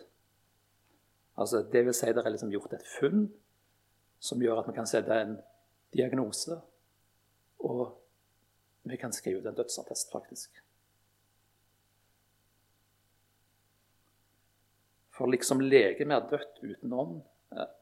[1.39, 3.30] Altså, det vil si det er liksom gjort et funn
[4.19, 5.38] som gjør at vi kan sette en
[5.95, 6.58] diagnose,
[7.63, 7.86] og
[8.84, 10.60] vi kan skrive ut en dødsattest, faktisk.
[15.15, 17.21] For liksom legemet er dødt uten ånd,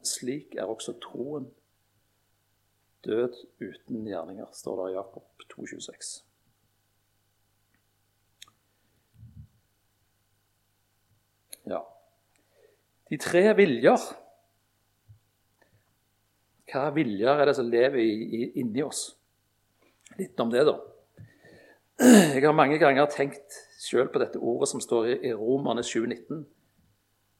[0.06, 1.50] slik er også troen
[3.04, 6.24] død uten gjerninger, står det i Jakob 2,26.
[11.68, 11.82] Ja.
[13.08, 14.08] De tre viljer.
[16.68, 19.06] Hva viljer er det som lever i, i, inni oss?
[20.18, 20.76] Litt om det, da.
[21.98, 26.44] Jeg har mange ganger tenkt sjøl på dette ordet som står i, i Romerne 7,19,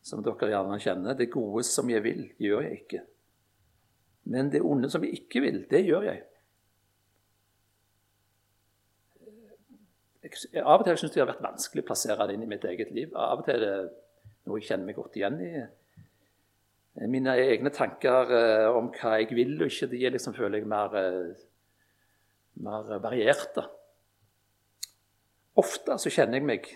[0.09, 1.19] som dere gjerne kjenner.
[1.19, 3.05] Det gode som jeg vil, gjør jeg ikke.
[4.33, 6.25] Men det onde som jeg ikke vil, det gjør jeg.
[10.29, 12.51] Jeg, av og til syns jeg det har vært vanskelig å plassere det inn i
[12.51, 13.13] mitt eget liv.
[13.17, 14.08] Av og til er det
[14.49, 15.53] noe jeg kjenner meg godt igjen i.
[17.07, 20.97] Mine egne tanker eh, om hva jeg vil og ikke, de liksom, føler jeg mer,
[20.99, 21.45] eh,
[22.65, 23.69] mer varierte.
[25.59, 26.69] Ofte så kjenner jeg meg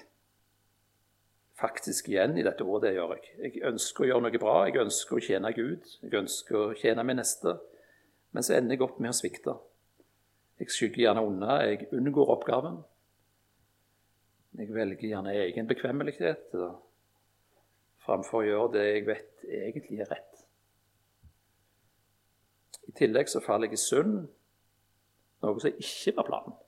[1.59, 2.91] faktisk igjen i dette ordet.
[2.91, 6.15] det gjør Jeg Jeg ønsker å gjøre noe bra, jeg ønsker å tjene Gud, jeg
[6.15, 7.59] ønsker å tjene min neste.
[8.33, 9.57] Men så ender jeg opp med å svikte.
[10.59, 12.83] Jeg skygger gjerne unna, jeg unngår oppgaven.
[14.59, 16.55] Jeg velger gjerne egen bekvemmelighet
[18.03, 20.43] framfor å gjøre det jeg vet egentlig er rett.
[22.89, 24.17] I tillegg så faller jeg i synd,
[25.43, 26.59] noe som ikke var planen.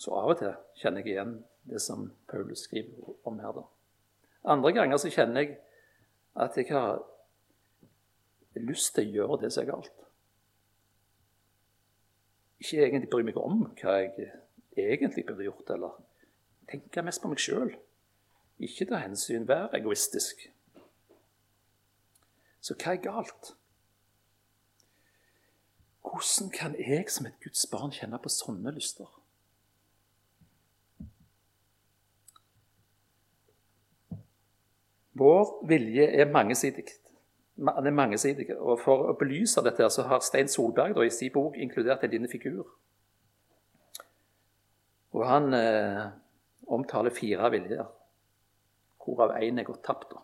[0.00, 3.52] Så av og til kjenner jeg igjen det som Paulus skriver om her.
[3.56, 3.64] da.
[4.54, 5.56] Andre ganger så kjenner jeg
[6.36, 7.00] at jeg har
[8.60, 10.06] lyst til å gjøre det som er galt
[12.60, 14.30] ikke egentlig bry meg om hva jeg
[14.76, 15.96] egentlig burde gjort, eller
[16.70, 17.74] tenke mest på meg sjøl.
[18.62, 20.46] Ikke ta hensyn, være egoistisk.
[22.60, 23.52] Så hva er galt?
[26.06, 29.08] Hvordan kan jeg som et Guds barn kjenne på sånne lyster?
[35.16, 36.88] Vår vilje er mangesidig
[37.56, 38.50] den er mangesidig.
[38.58, 42.12] Og For å belyse dette så har Stein Solberg da, i sin bok inkludert en
[42.12, 42.66] liten figur.
[45.16, 46.04] Og Han eh,
[46.66, 47.84] omtaler fire viljer,
[49.04, 50.10] hvorav én er gått tapt.
[50.10, 50.22] da.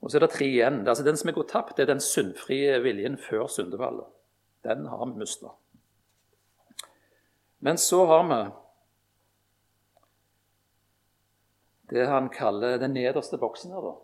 [0.00, 0.84] Og så er det tre igjen.
[0.86, 4.06] Altså Den som er gått tapt, det er den syndfrie viljen før syndefallet.
[4.62, 5.50] Den har vi mista.
[7.58, 8.40] Men så har vi
[11.90, 13.94] det han kaller den nederste boksen her, da.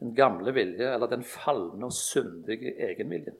[0.00, 3.36] Den gamle vilje, eller den falne og syndige egenviljen.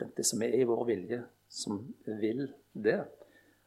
[0.00, 3.04] Det som er i vår vilje, som vil det.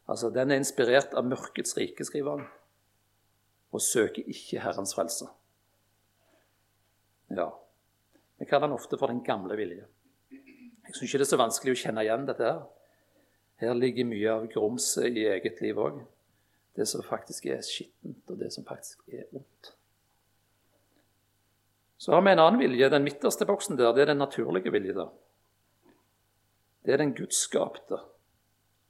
[0.08, 2.46] Altså, Den er inspirert av mørkets rike, skriver han,
[3.72, 5.28] og søker ikke Herrens frelse.
[7.30, 7.50] Ja,
[8.40, 9.84] Vi kaller den ofte for den gamle vilje.
[10.30, 12.54] Jeg syns ikke det er så vanskelig å kjenne igjen dette.
[13.60, 16.00] Her Her ligger mye av grumset i eget liv òg
[16.76, 19.74] det som faktisk er skittent, og det som faktisk er ondt.
[22.00, 22.88] Så har vi en annen vilje.
[22.88, 24.94] Den midterste boksen der, det er den naturlige vilje.
[24.94, 25.10] der.
[26.90, 28.00] Det er den gudsskapte,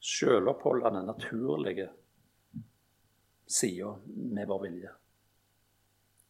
[0.01, 1.91] sjøloppholdende, naturlige
[3.45, 4.93] sida med vår vilje.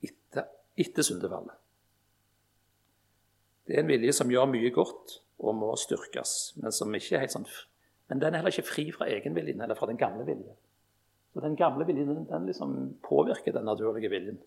[0.02, 1.54] Etter, etter syndefallet.
[3.62, 7.22] Det er en vilje som gjør mye godt og må styrkes, men som ikke er
[7.28, 7.46] helt sånn
[8.11, 10.59] Men den er heller ikke fri fra egenviljen eller fra den gamle viljen.
[11.30, 14.42] Så den gamle viljen den liksom påvirker den naturlige viljen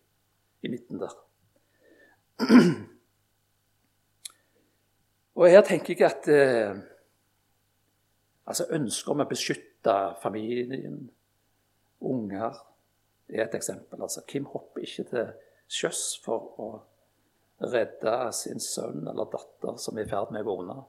[0.59, 1.15] i midten der.
[5.39, 6.89] Og her tenker jeg at eh,
[8.45, 10.97] altså ønsket om å beskytte familien,
[12.03, 12.57] unger,
[13.29, 14.01] er et eksempel.
[14.01, 15.29] Altså, Kim hopper ikke til
[15.71, 16.69] sjøs for å
[17.63, 20.79] redde sin sønn eller datter som er i ferd med å unna.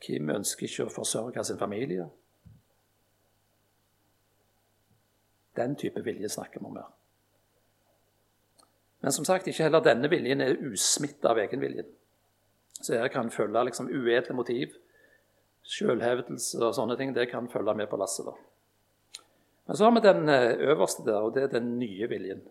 [0.00, 2.08] Kim ønsker ikke å forsørge sin familie.
[5.56, 6.90] Den type vilje snakker vi om her.
[9.00, 11.88] Men som sagt, ikke heller denne viljen er usmitta av egenviljen.
[12.80, 14.74] Så her kan følge liksom uedle motiv,
[15.70, 17.12] selvhevdelse og sånne ting.
[17.14, 18.26] Det kan følge med på lasset.
[18.26, 19.22] da.
[19.66, 22.42] Men så har vi den eh, øverste der, og det er den nye viljen.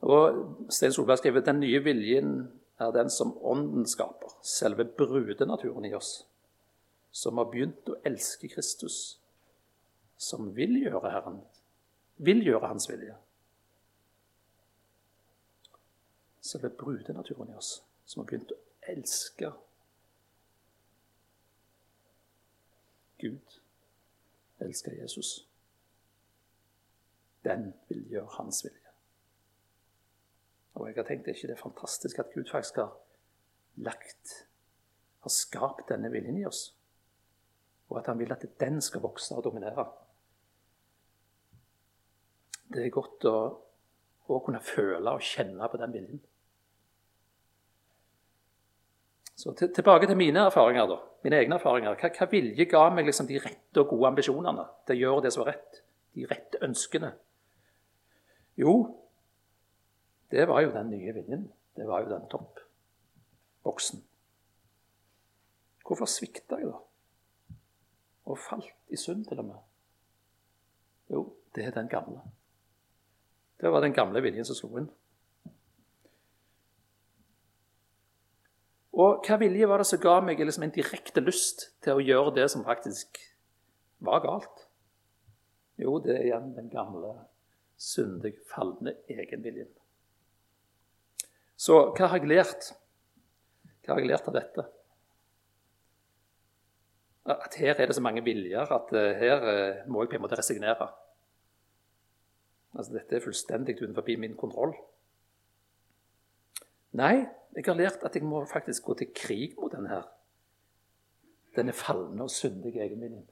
[0.00, 2.32] Og Stein Solberg skriver den nye viljen
[2.80, 6.22] er den som Ånden skaper, selve brudenaturen i oss
[7.10, 9.18] som har begynt å elske Kristus,
[10.20, 11.40] som vil gjøre Herren,
[12.22, 13.16] vil gjøre Hans vilje.
[16.40, 18.58] Selve brudenaturen i oss som har begynt å
[18.90, 19.52] elske
[23.20, 23.60] Gud,
[24.64, 25.48] elske Jesus.
[27.44, 28.92] Den vil gjøre Hans vilje.
[30.74, 32.94] Og jeg har tenkt, er ikke det fantastisk at Gud faktisk har
[33.76, 34.36] lagt,
[35.20, 36.70] har skapt denne viljen i oss?
[37.90, 39.84] og at han vil at den skal vokse og dominere.
[42.70, 43.38] Det er godt å,
[44.30, 46.20] å kunne føle og kjenne på den viljen.
[49.40, 50.86] Så til, tilbake til mine erfaringer.
[50.86, 51.96] da, mine egne erfaringer.
[51.96, 55.32] Hva, hva vilje ga meg liksom de rette og gode ambisjonene til å gjøre det
[55.32, 55.80] som var rett?
[56.18, 57.14] De rette ønskene?
[58.60, 58.74] Jo,
[60.30, 61.48] det var jo den nye viljen.
[61.76, 64.04] Det var jo den toppboksen.
[65.86, 67.56] Hvorfor svikta jeg, da?
[68.30, 69.64] Og falt i synd, til og med?
[71.10, 71.24] Jo,
[71.56, 72.20] det er den gamle.
[73.60, 74.90] Det var den gamle viljen som slo inn.
[79.00, 82.34] Og hva vilje var det som ga meg liksom en direkte lyst til å gjøre
[82.36, 83.20] det som faktisk
[84.04, 84.66] var galt?
[85.80, 87.14] Jo, det er igjen den gamle,
[87.80, 89.70] syndig, falne egenviljen.
[91.60, 92.70] Så hva har jeg lært?
[93.84, 94.66] Hva har jeg lært av dette?
[97.30, 100.24] At her er det så mange viljer at eh, her eh, må jeg på en
[100.24, 100.88] måte resignere.
[102.74, 104.74] Altså, Dette er fullstendig utenfor min kontroll.
[106.98, 110.08] Nei, jeg har lært at jeg må faktisk gå til krig mot denne her.
[111.56, 113.26] Denne falne og syndige egenviljen.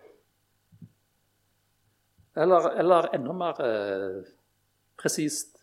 [2.38, 4.26] Eller, eller enda mer eh,
[4.98, 5.56] presist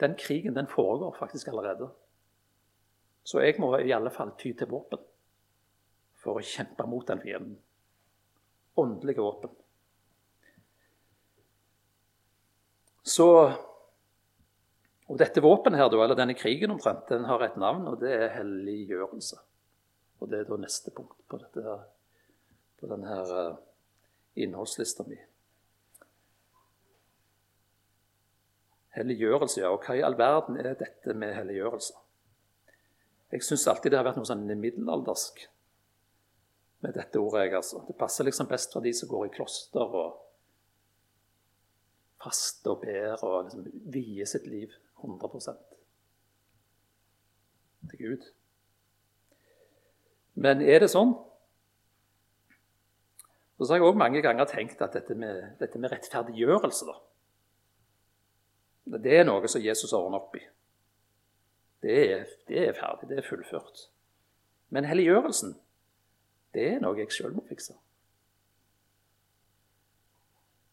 [0.00, 1.88] Den krigen den foregår faktisk allerede.
[3.24, 4.98] Så jeg må i alle fall ty til våpen
[6.18, 7.58] for å kjempe mot den fienden.
[8.78, 9.52] Åndelige våpen.
[13.02, 13.28] Så
[15.12, 18.30] og dette våpenet her, eller denne krigen omtrent, den har et navn, og det er
[18.38, 19.36] helliggjørelse.
[20.24, 21.74] Og det er da neste punkt på, dette,
[22.80, 23.58] på denne uh,
[24.40, 25.18] innholdslista mi.
[28.96, 29.72] Helliggjørelse, ja.
[29.74, 31.98] Og hva i all verden er dette med helliggjørelse?
[33.32, 35.44] Jeg syns alltid det har vært noe sånn middelaldersk
[36.86, 37.50] med dette ordet.
[37.50, 37.82] Jeg, altså.
[37.88, 40.16] Det passer liksom best for de som går i kloster og
[42.22, 44.72] faster og ber og liksom vier sitt liv
[45.02, 45.58] 100
[47.90, 48.26] til Gud.
[50.34, 51.12] Men er det sånn?
[53.62, 56.96] Så har jeg òg mange ganger tenkt at dette med, dette med rettferdiggjørelse da,
[58.98, 60.42] Det er noe som Jesus ordner opp i.
[61.82, 63.84] Det er, det er ferdig, det er fullført.
[64.74, 65.54] Men helliggjørelsen,
[66.54, 67.76] det er noe jeg sjøl må fikse.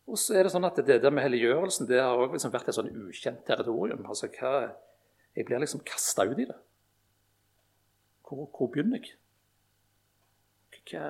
[0.10, 2.70] Og så er det sånn at det der med helliggjørelsen det har også liksom vært
[2.72, 4.06] et sånn ukjent territorium.
[4.10, 4.72] Altså, hva,
[5.38, 6.56] Jeg blir liksom kasta ut i det.
[8.26, 9.14] Hvor, hvor begynner jeg?
[10.90, 11.04] Hva,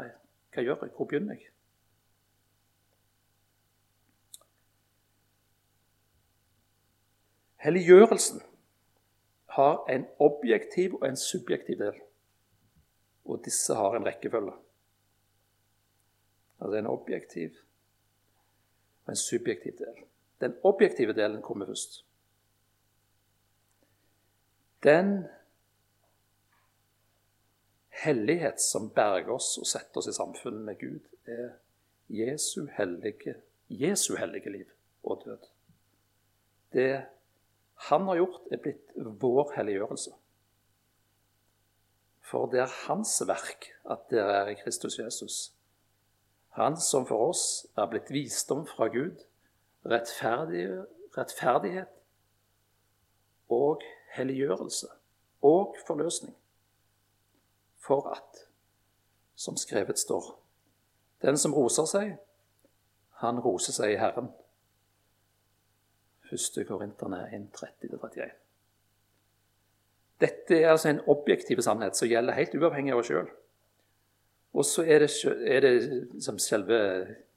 [0.51, 0.91] hva, gjør jeg?
[0.97, 1.47] Hvor begynner jeg?
[7.63, 8.43] Helliggjørelsen
[9.55, 12.03] har en objektiv og en subjektiv del.
[13.23, 14.53] Og disse har en rekkefølge.
[16.59, 17.55] Altså en objektiv
[19.09, 20.03] og en subjektiv del.
[20.41, 22.05] Den objektive delen kommer først.
[24.83, 25.25] Den
[28.03, 31.57] hellighet som berger oss og setter oss i samfunnet med Gud, er
[32.09, 33.35] Jesu hellige,
[33.69, 34.69] Jesu hellige liv
[35.03, 35.49] og død.
[36.73, 37.05] Det
[37.89, 40.11] han har gjort, er blitt vår helliggjørelse.
[42.29, 45.47] For det er hans verk at dere er i Kristus Jesus
[46.57, 47.43] han som for oss
[47.77, 49.17] er blitt visdom fra Gud,
[49.85, 51.87] rettferdighet
[53.49, 53.81] og
[54.15, 54.87] helliggjørelse
[55.41, 56.35] og forløsning.
[57.79, 58.43] For at,
[59.35, 60.39] som skrevet står,
[61.21, 62.17] den som roser seg,
[63.23, 64.29] han roser seg i Herren.
[66.29, 66.61] 1.
[66.67, 68.35] Korinterne 1.30-31.
[70.19, 73.29] Dette er altså en objektiv sannhet som gjelder helt uavhengig av oss sjøl.
[74.53, 75.73] Og så er det, er det
[76.13, 76.79] liksom selve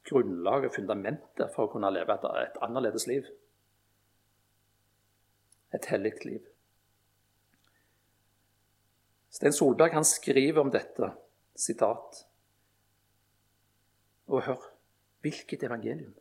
[0.09, 3.29] grunnlaget, fundamentet, for å kunne leve et, et annerledes liv.
[5.77, 6.49] Et hellig liv.
[9.33, 11.09] Sten Solberg han skriver om dette,
[11.57, 12.25] sitat
[14.33, 14.61] Og hør,
[15.25, 16.13] hvilket evangelium?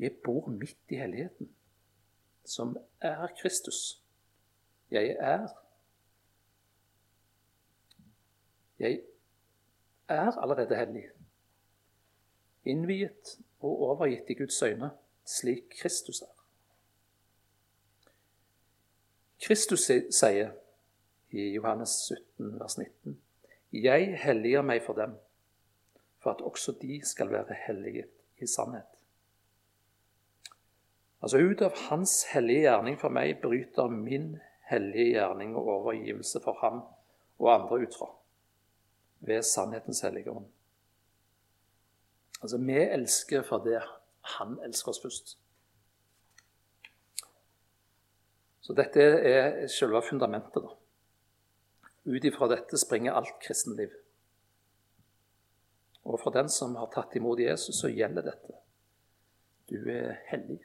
[0.00, 1.50] Jeg bor midt i helligheten,
[2.44, 2.72] som
[3.04, 4.00] er Kristus.
[4.90, 5.48] Jeg er
[8.80, 9.02] Jeg
[10.08, 11.04] er allerede hellig,
[12.64, 14.90] innviet og overgitt i Guds øyne,
[15.24, 16.36] slik Kristus er.
[19.40, 20.54] Kristus sier
[21.30, 23.20] i Johannes 17, vers 19.:
[23.72, 25.12] Jeg helliger meg for dem,
[26.18, 28.06] for at også de skal være hellige
[28.38, 28.88] i sannhet.
[31.22, 34.38] Altså Ut av Hans hellige gjerning for meg bryter min
[34.70, 36.80] hellige gjerning og overgivelse for ham
[37.38, 38.19] og andre ut fra
[39.20, 40.48] ved sannhetens hellige ånd.
[42.42, 43.76] Altså, vi elsker fordi
[44.36, 45.38] han elsker oss først.
[48.60, 50.62] Så dette er selve fundamentet.
[50.62, 50.76] da.
[52.04, 53.92] Ut ifra dette springer alt kristenliv.
[56.04, 58.56] Og for den som har tatt imot Jesus, så gjelder dette.
[59.70, 60.60] Du er hellig.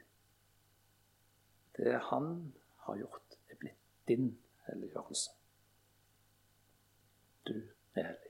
[1.76, 2.54] Det han
[2.86, 4.30] har gjort, er blitt din
[4.66, 5.30] helliggjørelse.
[7.46, 7.58] Du
[7.94, 8.25] er hellig.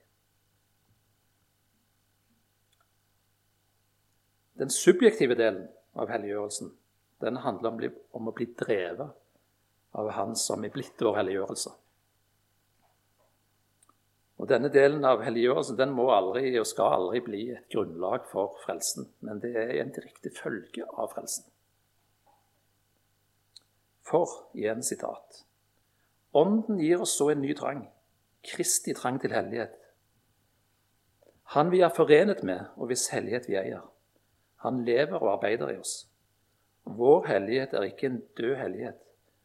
[4.67, 6.73] Den subjektive delen av helliggjørelsen
[7.23, 7.77] den handler om,
[8.19, 9.13] om å bli drevet
[9.95, 11.71] av Han som er blitt vår helliggjørelse.
[14.43, 18.59] Og Denne delen av helliggjørelsen den må aldri og skal aldri bli et grunnlag for
[18.65, 21.47] frelsen, men det er en direkte følge av frelsen.
[24.03, 25.45] For, igjen sitat,
[26.35, 27.87] Ånden gir oss så en ny trang,
[28.43, 29.79] Kristi trang til hellighet.
[31.55, 33.93] Han vi er forenet med, og hvis hellighet vi eier.
[34.67, 36.01] Han lever og arbeider i oss.
[36.87, 38.99] Vår hellighet er ikke en død hellighet,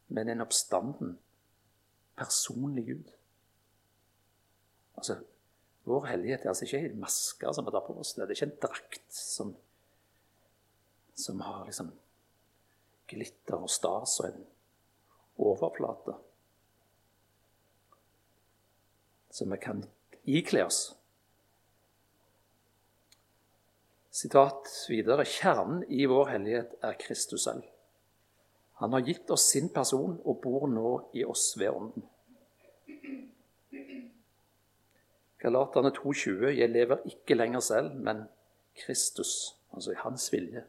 [0.10, 1.18] men en oppstanden,
[2.18, 3.12] personlig Gud.
[4.98, 5.22] Altså,
[5.84, 8.14] Vår hellighet er altså ikke en maske som vi tar på oss.
[8.14, 9.56] Det er ikke en drakt som,
[11.18, 11.90] som har liksom
[13.10, 14.44] glitter og stas og en
[15.42, 16.16] overflate
[19.32, 19.82] som vi kan
[20.28, 20.92] ikle oss.
[24.12, 25.26] Sitat videre.
[25.26, 27.64] Kjernen i vår hellighet er Kristus selv.
[28.82, 32.04] Han har gitt oss sin person og bor nå i oss ved Ånden.
[35.42, 38.26] Galaterne 2,20.: Jeg lever ikke lenger selv, men
[38.78, 40.66] Kristus, altså i hans vilje,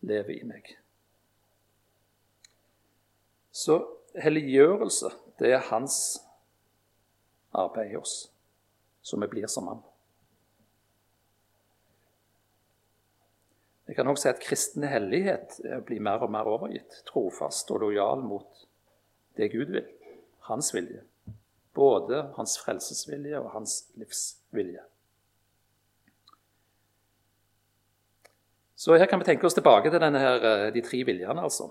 [0.00, 0.72] lever i meg.
[3.52, 3.78] Så
[4.18, 5.96] helliggjørelse, det er hans
[7.52, 8.32] arbeid i oss,
[9.02, 9.82] så vi blir som ham.
[13.92, 18.22] Jeg kan også si at kristen hellighet blir mer og mer overgitt, trofast og lojal
[18.24, 18.62] mot
[19.36, 19.84] det Gud vil,
[20.48, 21.02] hans vilje.
[21.76, 24.80] Både hans frelsesvilje og hans livsvilje.
[28.80, 31.68] Så her kan vi tenke oss tilbake til her, eh, de tre viljene, altså.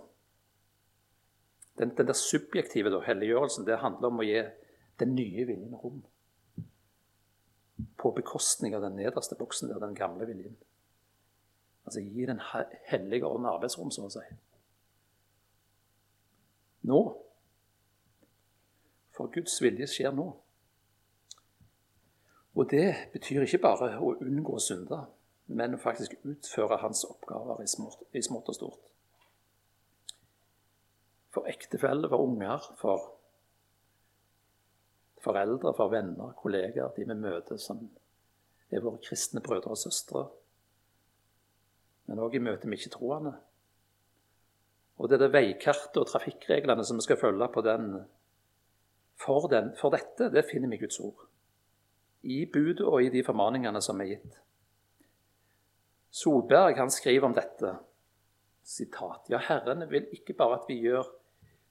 [1.82, 4.44] Den, den der subjektive da, helliggjørelsen det handler om å gi
[5.02, 6.04] den nye viljen rom.
[7.98, 10.54] På bekostning av den nederste boksen der, den gamle viljen.
[11.92, 12.40] Altså gi Den
[12.88, 14.24] hellige ånd arbeidsrom, så å si.
[16.88, 17.02] Nå
[19.22, 20.28] for Guds vilje skjer nå.
[22.56, 25.06] Og det betyr ikke bare å unngå synder,
[25.52, 28.88] men faktisk utføre hans oppgaver i smått, og stort.
[31.32, 33.12] For ektefeller, for unger, for
[35.22, 37.86] foreldre, for venner, kolleger, de vi møter som
[38.72, 40.26] er våre kristne brødre og søstre.
[42.12, 43.32] Men òg i møte med ikke-troende.
[45.00, 47.94] Og det er det veikartet og trafikkreglene som vi skal følge på den
[49.22, 51.28] for, den, for dette, det finner vi Guds ord.
[52.28, 54.36] I budet og i de formaningene som er gitt.
[56.12, 57.78] Solberg han skriver om dette.
[58.68, 59.32] Sitat.
[59.32, 61.08] Ja, Herren vil ikke bare at vi gjør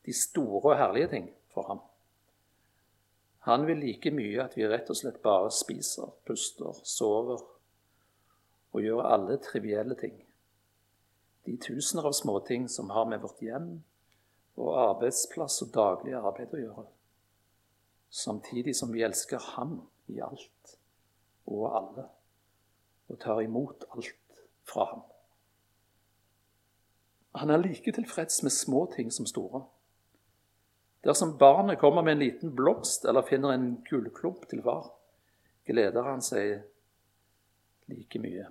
[0.06, 1.84] de store og herlige ting for ham.
[3.50, 7.44] Han vil like mye at vi rett og slett bare spiser, puster, sover
[8.70, 10.16] og gjør alle trivielle ting.
[11.44, 13.72] De tusener av småting som har med vårt hjem
[14.60, 16.88] og arbeidsplass og daglig arbeid å gjøre
[18.10, 20.76] samtidig som vi elsker Ham i alt
[21.46, 22.04] og alle,
[23.08, 25.02] og tar imot alt fra Ham.
[27.34, 29.62] Han er like tilfreds med små ting som store.
[31.04, 34.90] Dersom barnet kommer med en liten blomst eller finner en gullklump til far,
[35.66, 36.60] gleder han seg
[37.88, 38.50] like mye.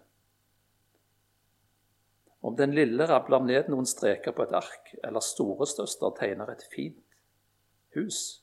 [2.41, 7.03] Om den lille rabler ned noen streker på et ark, eller storesøster tegner et fint
[7.97, 8.41] hus,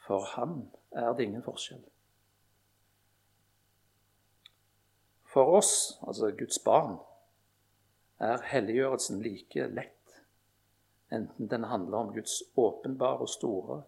[0.00, 0.62] for ham
[0.96, 1.82] er det ingen forskjell.
[5.30, 6.96] For oss, altså Guds barn,
[8.20, 10.16] er helliggjørelsen like lett,
[11.12, 13.82] enten den handler om Guds åpenbare og store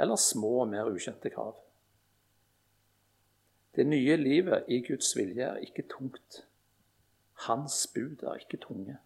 [0.00, 1.58] eller små og mer ukjente krav.
[3.76, 6.42] Det nye livet i Guds vilje er ikke tungt.
[7.46, 8.98] Hans bud er ikke tunge.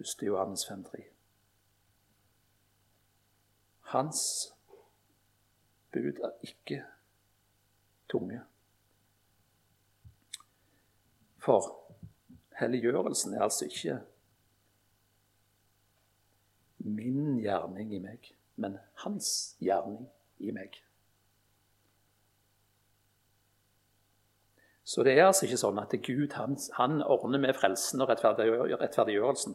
[0.00, 0.06] 1.
[0.22, 1.02] Johannes 5,3.
[3.80, 4.52] Hans
[5.92, 6.84] bud er ikke
[8.08, 8.40] tunge.
[11.38, 11.94] For
[12.58, 14.00] helliggjørelsen er altså ikke
[16.78, 20.08] min gjerning i meg, men hans gjerning
[20.38, 20.80] i meg.
[24.88, 29.52] Så det er altså ikke sånn at Gud han, han ordner med frelsen og rettferdiggjørelsen,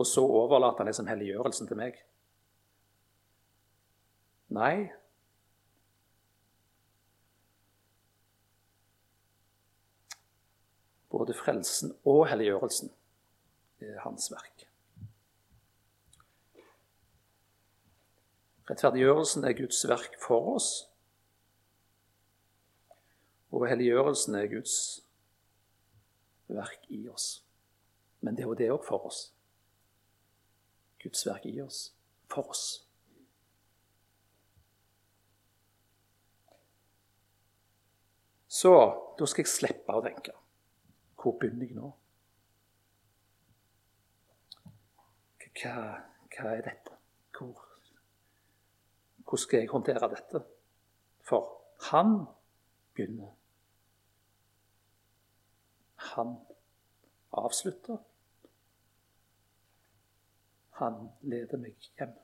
[0.00, 1.98] og så overlater han liksom helliggjørelsen til meg.
[4.56, 4.76] Nei.
[11.12, 12.94] Både frelsen og helliggjørelsen
[13.84, 14.64] er hans verk.
[18.72, 20.72] Rettferdiggjørelsen er Guds verk for oss
[23.52, 24.76] og helliggjørelsen er Guds
[26.48, 27.44] verk i oss.
[28.20, 29.26] Men det er jo det òg for oss.
[31.02, 31.90] Guds verk i oss.
[32.32, 32.64] For oss.
[38.48, 38.72] Så
[39.18, 40.32] da skal jeg slippe å tenke.
[41.18, 41.90] Hvor begynner jeg nå?
[45.52, 45.74] Hva,
[46.32, 46.96] hva er dette?
[47.36, 47.60] Hvor,
[49.28, 50.40] hvor skal jeg håndtere dette?
[51.26, 51.52] For
[51.90, 52.22] han
[52.96, 53.34] begynner.
[56.10, 56.34] Han
[57.32, 58.00] avslutter.
[60.80, 62.16] Han leder meg hjem.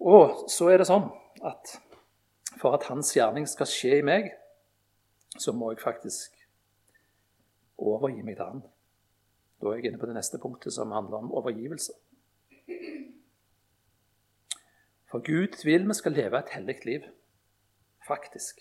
[0.00, 1.10] Og så er det sånn
[1.46, 1.76] at
[2.60, 4.30] for at hans gjerning skal skje i meg,
[5.38, 6.36] så må jeg faktisk
[7.80, 8.62] overgi meg til han.
[9.60, 11.92] Da er jeg inne på det neste punktet, som handler om overgivelse.
[15.10, 17.06] For Gud vil vi skal leve et hellig liv,
[18.06, 18.60] faktisk.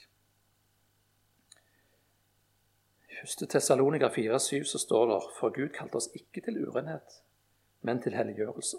[3.08, 3.49] I 1.
[3.49, 7.21] Tessalonika 4,7 så står det For Gud kalte oss ikke til urenhet,
[7.81, 8.77] men til helliggjørelse.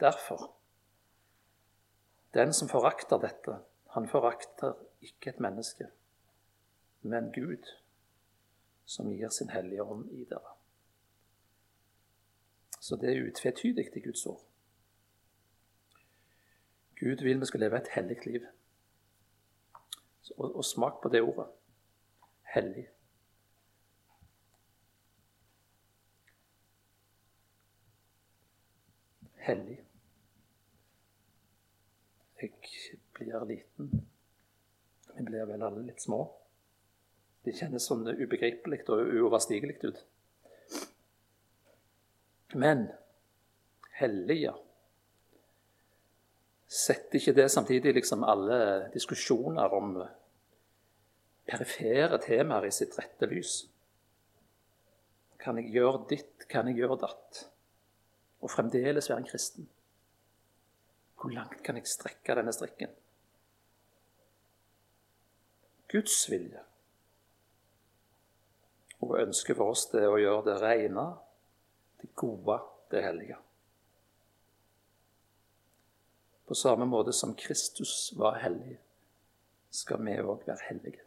[0.00, 0.52] Derfor,
[2.34, 3.56] den som forakter dette,
[3.94, 5.86] han forakter ikke et menneske,
[7.02, 7.64] men Gud,
[8.84, 10.56] som gir sin hellige ånd i dere.
[12.80, 14.44] Så det er utvetydig i Guds ord.
[17.00, 18.46] Gud vil vi skal leve et hellig liv.
[20.36, 21.46] Og, og smak på det ordet
[22.54, 22.88] hellig.
[29.40, 29.78] Hellig.
[32.40, 32.52] Jeg
[33.14, 33.90] blir liten.
[35.16, 36.22] Vi blir vel alle litt små.
[37.44, 40.02] Det kjennes sånn ubegripelig og uoverstigelig ut.
[42.60, 42.88] Men
[44.00, 44.56] hellige
[46.70, 48.56] Setter ikke det samtidig liksom alle
[48.94, 49.96] diskusjoner om
[51.50, 53.54] perifere temaer i sitt rette lys?
[55.42, 56.46] Kan jeg gjøre ditt?
[56.46, 57.40] Kan jeg gjøre datt?
[58.40, 59.68] Og fremdeles være en kristen?
[61.20, 62.92] Hvor langt kan jeg strekke denne strikken?
[65.92, 66.62] Guds vilje.
[69.00, 71.06] Og ønsket for oss det å gjøre det rene,
[72.00, 72.56] det gode,
[72.92, 73.36] det hellige.
[76.48, 78.78] På samme måte som Kristus var hellig,
[79.70, 81.04] skal vi òg være hellige.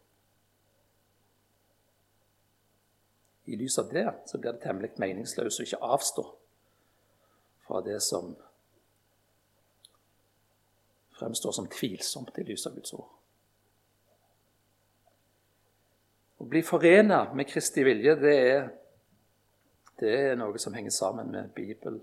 [3.46, 6.24] I lys av det så blir det temmelig meningsløst å ikke avstå
[7.68, 8.34] fra det som
[11.14, 13.12] fremstår som tvilsomt i lys av Guds ord.
[16.44, 18.66] Å bli forena med Kristi vilje, det er,
[20.02, 22.02] det er noe som henger sammen med Bibel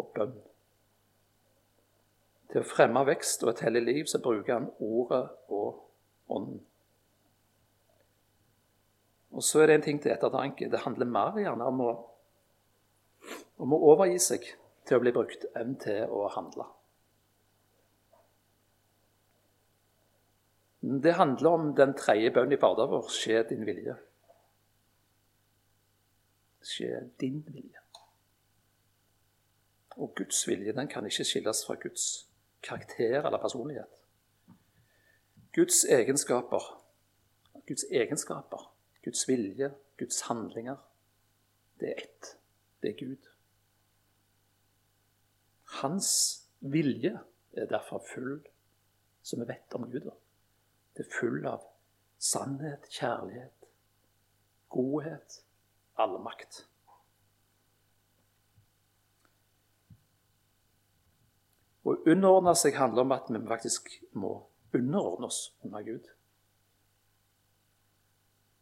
[0.00, 0.38] og bønn.
[2.52, 6.62] Til å fremme vekst og et hellig liv så bruker han ordet og ånden.
[9.32, 10.68] Og så er det en ting til ettertanke.
[10.68, 11.92] Det handler mer gjerne om å,
[13.64, 14.48] om å overgi seg
[14.86, 16.66] til å bli brukt enn til å handle.
[20.82, 23.94] Det handler om den tredje bønnen i Fader vår skje din vilje.
[26.66, 27.78] Skje din vilje.
[30.02, 32.06] Og Guds vilje den kan ikke skilles fra Guds
[32.62, 33.98] karakter eller personlighet.
[35.54, 36.64] Guds egenskaper,
[37.68, 38.70] Guds egenskaper,
[39.04, 39.70] Guds vilje,
[40.00, 40.80] Guds handlinger,
[41.80, 42.36] det er ett.
[42.82, 43.31] Det er Gud.
[45.80, 46.10] Hans
[46.60, 47.14] vilje
[47.52, 48.40] er derfor full,
[49.22, 50.10] som vi vet om Gud.
[50.96, 51.64] Det er full av
[52.22, 53.68] sannhet, kjærlighet,
[54.70, 55.40] godhet,
[55.98, 56.66] allmakt.
[61.82, 64.36] Å underordne seg handler om at vi faktisk må
[64.76, 66.06] underordne oss under Gud.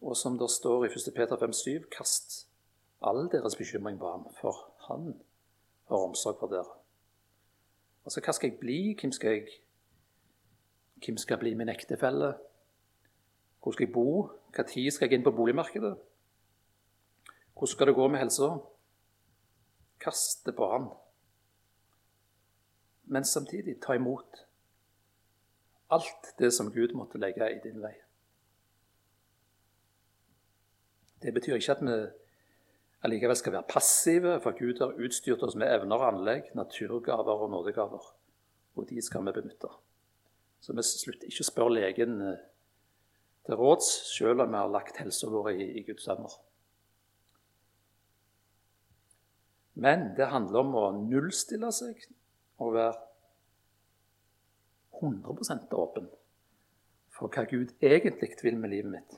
[0.00, 1.10] Og som det står i 1.
[1.16, 2.46] Peter 5,7.: Kast
[3.04, 5.12] all deres bekymring på ham, for han
[5.90, 6.79] har omsorg for dere.
[8.10, 8.78] Altså, hva skal jeg bli?
[9.00, 9.44] Hvem skal jeg
[11.04, 12.34] hvem skal bli min ektefelle?
[13.62, 14.30] Hvor skal jeg bo?
[14.56, 15.94] Når skal jeg inn på boligmarkedet?
[17.54, 18.48] Hvordan skal det gå med helsa?
[20.00, 20.88] Kaste på han.
[23.04, 24.42] Men samtidig ta imot
[25.90, 27.94] alt det som Gud måtte legge i din vei.
[31.22, 31.96] Det betyr ikke at vi
[33.06, 37.50] allikevel skal være passive, for Gud har utstyrt oss med evner og anlegg, naturgaver og
[37.54, 38.10] nådegaver,
[38.76, 39.70] og de skal vi benytte.
[40.60, 42.46] Så vi slutter ikke å spørre legen eh,
[43.48, 46.36] til råds, selv om vi har lagt helsa vår i, i Guds hender.
[49.80, 52.02] Men det handler om å nullstille seg
[52.60, 52.98] og være
[55.00, 56.10] 100% åpen
[57.14, 59.16] for hva Gud egentlig vil med livet mitt.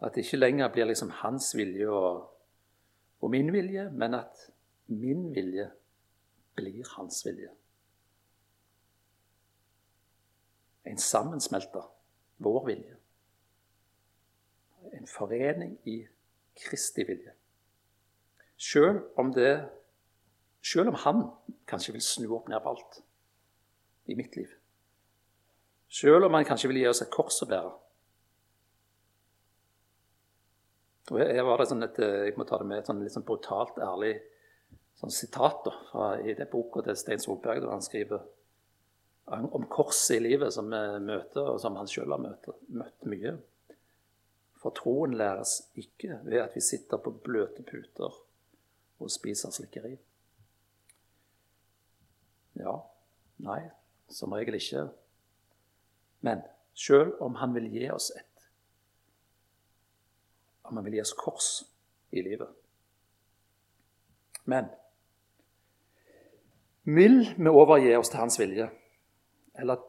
[0.00, 2.28] At det ikke lenger blir liksom hans vilje og,
[3.20, 4.50] og min vilje, men at
[4.86, 5.70] min vilje
[6.54, 7.50] blir hans vilje.
[10.86, 11.90] En sammensmelter
[12.38, 12.96] vår vilje.
[14.92, 16.06] En forening i
[16.56, 17.34] Kristi vilje.
[18.56, 19.68] Selv om, det,
[20.62, 21.22] selv om han
[21.66, 23.02] kanskje vil snu opp ned på alt
[24.06, 24.48] i mitt liv.
[25.88, 27.70] Selv om han kanskje vil gi oss et kors å bære.
[27.70, 27.84] Og
[31.16, 33.78] her var det sånn et, Jeg må ta det med et sånn litt sånn brutalt
[33.80, 34.18] ærlig
[34.98, 38.24] sånn sitat da, fra, i det boka til Stein Solberg, der han skriver
[39.28, 43.34] om korset i livet som vi møter, og som han sjøl har møtt, møtt mye.
[44.58, 48.16] For troen læres ikke ved at vi sitter på bløte puter
[48.98, 49.92] og spiser slikkeri.
[52.58, 52.74] Ja,
[53.46, 53.60] nei,
[54.10, 54.88] som regel ikke.
[56.26, 56.42] Men
[56.74, 58.37] sjøl om han vil gi oss et
[60.68, 61.50] Om han vil gi oss kors
[62.12, 62.48] i livet.
[64.48, 64.70] Men
[66.88, 68.68] vil vi overgi oss til hans vilje?
[69.58, 69.80] Eller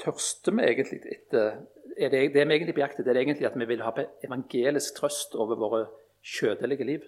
[0.00, 1.62] tørster vi egentlig etter
[1.96, 3.92] er det, det vi egentlig bejakter, det er egentlig at vi vil ha
[4.24, 5.82] evangelisk trøst over våre
[6.24, 7.02] kjødelige liv?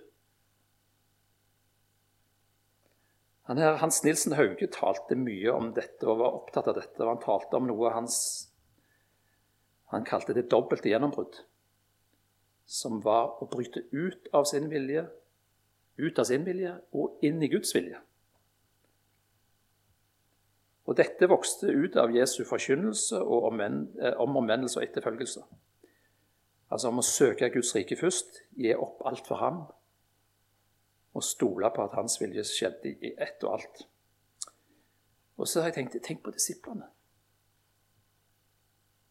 [3.49, 7.01] Han her, Hans Nilsen Hauge talte mye om dette og var opptatt av dette.
[7.03, 8.17] og Han talte om noe hans
[9.93, 11.43] Han kalte det dobbelte gjennombrudd.
[12.65, 15.05] Som var å bryte ut av sin vilje,
[16.01, 18.01] ut av sin vilje og inn i Guds vilje.
[20.85, 25.45] Og dette vokste ut av Jesu forkynnelse eh, om omvendelse og etterfølgelse.
[26.75, 29.65] Altså om å søke Guds rike først, gi opp alt for ham
[31.15, 33.85] og stole på at hans vilje skjedde i ett og alt.
[35.39, 36.89] Og så har jeg tenkt tenk på disiplene.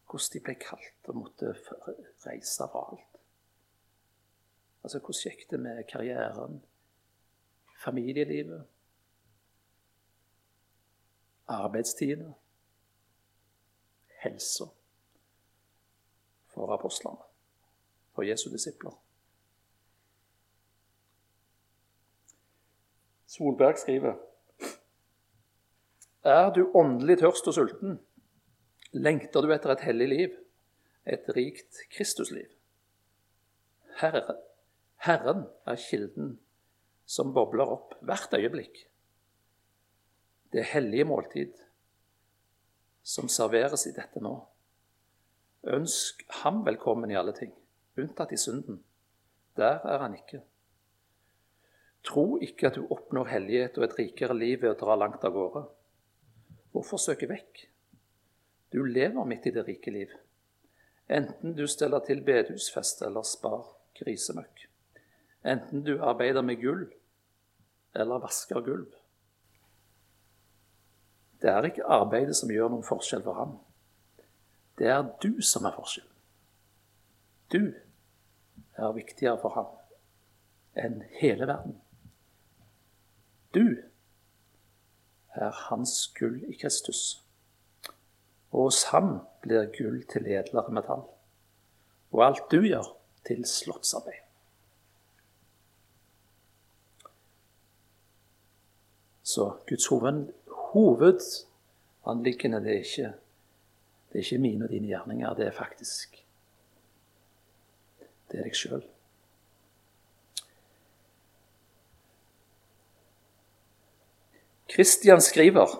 [0.04, 1.54] Hvordan de ble kalt og måtte
[2.26, 3.13] reise fra alt.
[4.84, 6.62] Altså, Hvordan gikk det med karrieren,
[7.84, 8.64] familielivet?
[11.48, 12.34] arbeidstidene,
[14.22, 14.64] helsa
[16.46, 17.18] for apostlene,
[18.14, 19.00] for Jesu disipler.
[23.26, 24.14] Solberg skriver
[26.24, 28.00] Er du åndelig tørst og sulten,
[28.92, 30.36] lengter du etter et hellig liv,
[31.06, 32.46] et rikt Kristusliv.
[34.00, 34.36] Herre,
[35.04, 36.38] Herren er kilden
[37.04, 38.86] som bobler opp hvert øyeblikk
[40.54, 41.52] det hellige måltid
[43.02, 44.32] som serveres i dette nå.
[45.74, 47.50] Ønsk ham velkommen i alle ting,
[47.98, 48.78] unntatt i synden.
[49.58, 50.44] Der er han ikke.
[52.06, 55.34] Tro ikke at du oppnår hellighet og et rikere liv ved å dra langt av
[55.34, 55.64] gårde.
[56.70, 57.64] Hvorfor søke vekk?
[58.70, 60.14] Du lever midt i det rike liv.
[61.10, 64.68] Enten du steller til bedehusfest eller spar grisemøkk.
[65.44, 66.86] Enten du arbeider med gull
[67.94, 68.94] eller vasker gulv.
[71.42, 73.58] Det er ikke arbeidet som gjør noen forskjell for ham.
[74.78, 76.08] Det er du som er forskjell.
[77.52, 77.74] Du
[78.74, 79.68] er viktigere for ham
[80.80, 81.76] enn hele verden.
[83.54, 83.76] Du
[85.34, 87.20] er hans gull i Kristus.
[88.50, 91.06] Og hos ham blir gull til edlere metall.
[92.14, 92.94] Og alt du gjør,
[93.26, 94.23] til slottsarbeid.
[99.34, 103.12] Så Guds hoved, hovedanliggende det er ikke
[104.12, 105.34] det er ikke mine og dine gjerninger.
[105.34, 106.20] Det er faktisk
[108.30, 108.84] det er deg sjøl.
[114.70, 115.74] Christian Skriver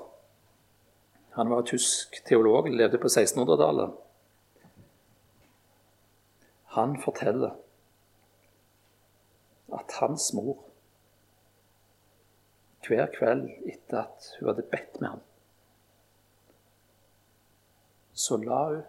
[1.34, 3.94] han var tysk teolog, levde på 1600-tallet.
[6.76, 7.56] Han forteller
[9.74, 10.63] at hans mor
[12.88, 15.22] hver kveld etter at hun hadde bedt med ham.
[18.12, 18.82] Så la hun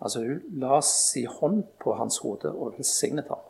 [0.00, 3.46] altså hun la sin hånd på hans hode og velsignet ham.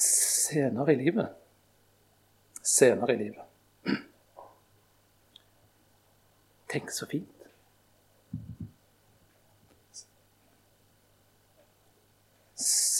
[0.00, 1.28] Senere i livet
[2.66, 3.46] Senere i livet
[6.70, 7.39] Tenk så fint.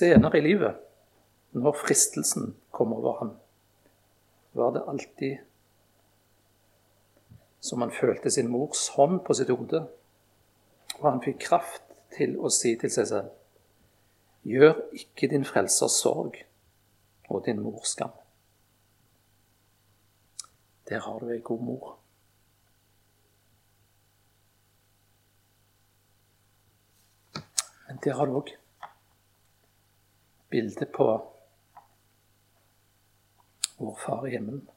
[0.01, 0.81] Senere i livet,
[1.53, 3.33] når fristelsen kom over ham,
[4.57, 5.39] var det alltid
[7.61, 9.85] som han følte sin mors hånd på sitt hode,
[10.99, 11.85] og han fikk kraft
[12.17, 13.37] til å si til seg selv
[14.49, 16.39] Gjør ikke din frelsers sorg
[17.29, 18.15] og din mors skam.
[20.89, 21.91] Der har du ei god mor.
[27.85, 28.55] Men der har du òg
[30.51, 31.09] bildet på
[33.81, 34.69] vår Far i himmelen.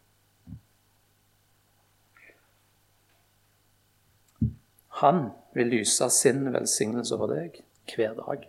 [4.88, 7.58] Han vil lyse sin velsignelse over deg
[7.96, 8.46] hver dag.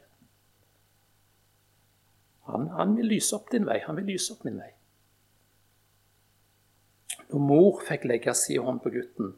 [2.44, 3.80] Han, han, vil lyse opp din vei.
[3.86, 4.70] Han vil lyse opp min vei.
[7.32, 9.32] Når mor fikk legge sin hånd på gutten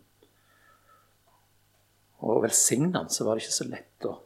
[2.26, 4.16] og velsigne han, så var det ikke så lett å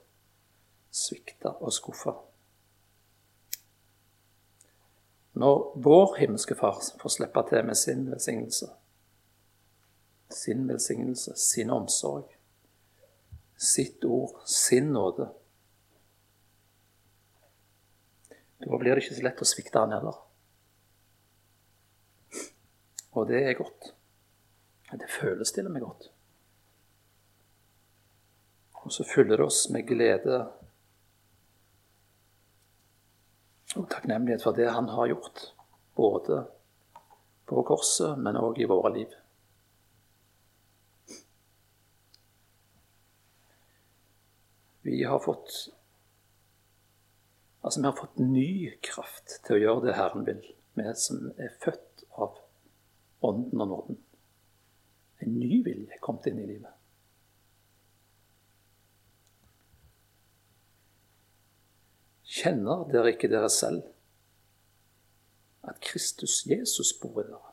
[0.95, 2.15] svikte og skuffe.
[5.41, 8.66] Når vår himmelske Far får slippe til med sin velsignelse,
[10.28, 12.34] sin velsignelse, sin omsorg,
[13.57, 15.30] sitt ord, sin nåde.
[18.61, 20.20] Da blir det ikke så lett å svikte han heller.
[23.16, 23.95] Og det er godt.
[24.93, 26.11] Det føles til og med godt.
[28.84, 30.43] Og så fyller det oss med glede
[33.77, 35.43] og takknemlighet for det han har gjort.
[35.97, 36.45] Både
[37.51, 39.16] på korset, men òg i våre liv.
[44.87, 45.68] Vi har fått
[47.61, 50.39] Altså, vi har fått ny kraft til å gjøre det Herren vil,
[50.81, 52.39] vi som er født av
[53.21, 53.99] Ånden og nåden.
[55.21, 56.80] En ny vilje er kommet inn i livet.
[62.31, 63.83] Kjenner dere ikke dere selv
[65.66, 67.47] at Kristus Jesus bor i dere?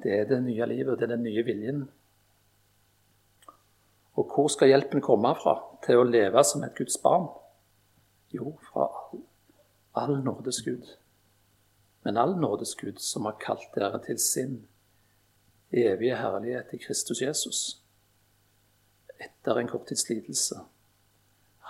[0.00, 1.82] Det er det nye livet, det er den nye viljen.
[4.14, 7.28] Og hvor skal hjelpen komme fra til å leve som et Guds barn?
[8.32, 9.26] Jo, fra all,
[9.98, 10.86] all nådes Gud.
[12.06, 14.56] Men all nådes Gud som har kalt dere til sin
[15.70, 17.79] evige herlighet i Kristus Jesus.
[19.20, 20.52] Etter en kort tids.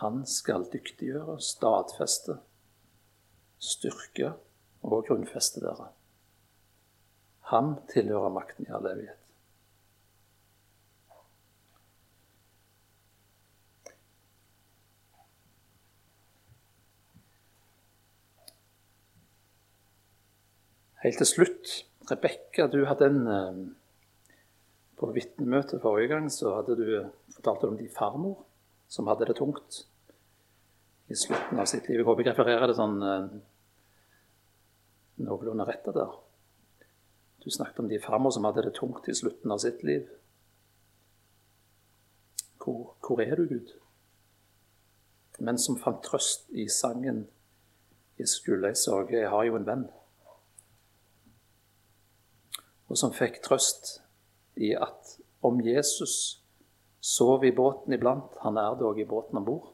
[0.01, 2.39] Han skal dyktiggjøre, stadfeste,
[3.61, 4.35] styrke
[4.87, 5.91] og grunnfeste dere.
[7.51, 9.19] Ham tilhører makten i all evighet.
[21.01, 21.71] Helt til slutt,
[22.11, 23.61] Rebekka, du hadde en eh,
[25.01, 26.89] På vitnemøtet forrige gang så hadde du
[27.33, 28.43] fortalt om din farmor
[28.91, 29.85] som hadde det tungt
[31.09, 32.03] i slutten av sitt liv.
[32.03, 33.31] Jeg håper jeg refererer det sånn eh,
[35.25, 36.13] noenlunde rett der.
[37.41, 40.05] Du snakket om de farmor som hadde det tungt i slutten av sitt liv.
[42.61, 43.73] Hvor, hvor er du, Gud?
[45.41, 47.27] Men som fant trøst i sangen
[48.21, 49.89] 'Jeg skulle jeg sorge, jeg har jo en venn'.
[52.89, 54.03] Og som fikk trøst
[54.61, 56.15] i at om Jesus
[57.01, 59.71] sov i båten iblant, han er dog i båten om bord.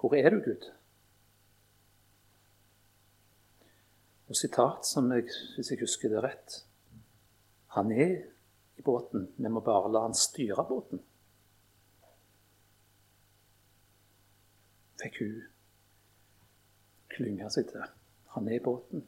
[0.00, 0.66] Hvor er du, Gud?
[4.30, 6.60] Og sitat som jeg, hvis jeg husker det rett
[7.74, 8.14] Han er
[8.78, 11.02] i båten, vi må bare la han styre båten.
[15.02, 15.36] Fikk hun
[17.14, 17.84] klynge seg til.
[18.34, 19.04] Han er i båten.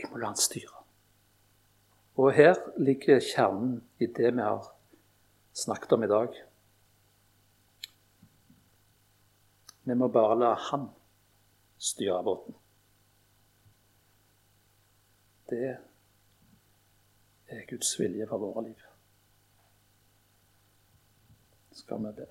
[0.00, 0.84] Jeg må la han styre.
[2.20, 4.70] Og her ligger kjernen i det vi har
[5.56, 6.34] snakket om i dag.
[9.84, 10.88] Vi må bare la han
[11.80, 12.56] styre båten.
[15.50, 15.76] Det
[17.50, 18.84] er Guds vilje for våre liv.
[21.72, 22.26] Skal vi be.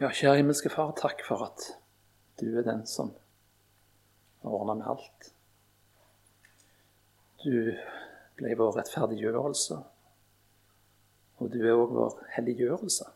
[0.00, 1.66] Ja, kjære himmelske Far, takk for at
[2.40, 3.12] du er den som
[4.42, 5.30] har ordna med alt.
[7.44, 7.74] Du
[8.38, 9.78] ble vår rettferdiggjørelse,
[11.38, 13.08] og du er òg vår helliggjørelse.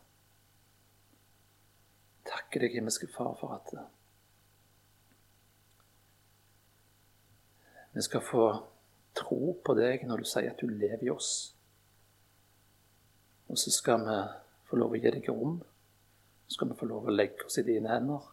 [2.29, 3.73] Takker deg, himmelske Far, for at
[7.93, 8.43] Vi skal få
[9.17, 11.55] tro på deg når du sier at du lever i oss.
[13.49, 14.17] Og så skal vi
[14.69, 15.57] få lov å gi deg rom.
[16.45, 18.27] Så skal vi få lov å legge oss i dine hender.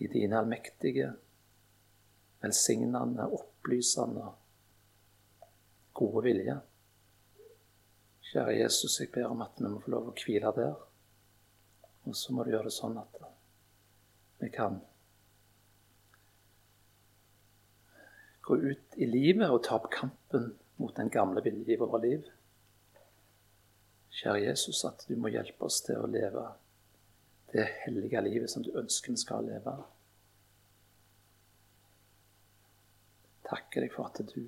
[0.00, 1.12] I dine allmektige,
[2.40, 4.30] velsignende, opplysende,
[5.92, 6.56] gode vilje.
[8.30, 10.78] Kjære Jesus, jeg ber om at vi må få lov å hvile der.
[12.08, 13.20] Og så må du gjøre det sånn at
[14.40, 14.78] vi kan
[18.46, 22.24] gå ut i livet og ta opp kampen mot den gamle vilje i våre liv.
[24.16, 26.46] Kjære Jesus, at du må hjelpe oss til å leve
[27.52, 29.74] det hellige livet som du ønsker vi skal leve.
[33.50, 34.44] Takker deg for at du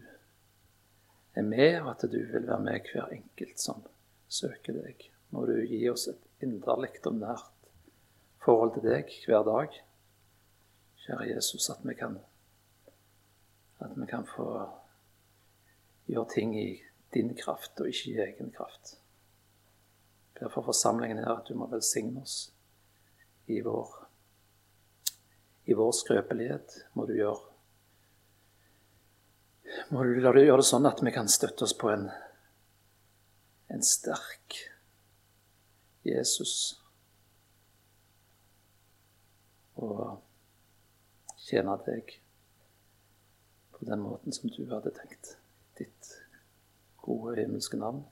[1.34, 3.82] er med, og at du vil være med hver enkelt som
[4.28, 5.08] søker deg.
[5.32, 7.70] Må du gi oss et inderlig og nært
[8.44, 9.80] forhold til deg hver dag.
[11.02, 12.18] Kjære Jesus, at vi kan,
[13.82, 14.46] at vi kan få
[16.06, 16.82] gjøre ting i
[17.14, 18.98] din kraft og ikke i egen kraft.
[20.38, 22.51] Ber for forsamlingen her at du må velsigne oss
[23.46, 23.88] i vår,
[25.64, 26.76] i vår skrøpelighet.
[26.94, 27.52] Må du gjøre
[29.88, 32.06] må du la det gjøre det sånn at vi kan støtte oss på en,
[33.72, 34.58] en sterk
[36.06, 36.54] Jesus.
[39.80, 40.20] Og
[41.42, 42.16] tjene deg
[43.72, 45.36] på den måten som du hadde tenkt.
[45.78, 46.14] Ditt
[47.02, 48.04] gode himmelske navn.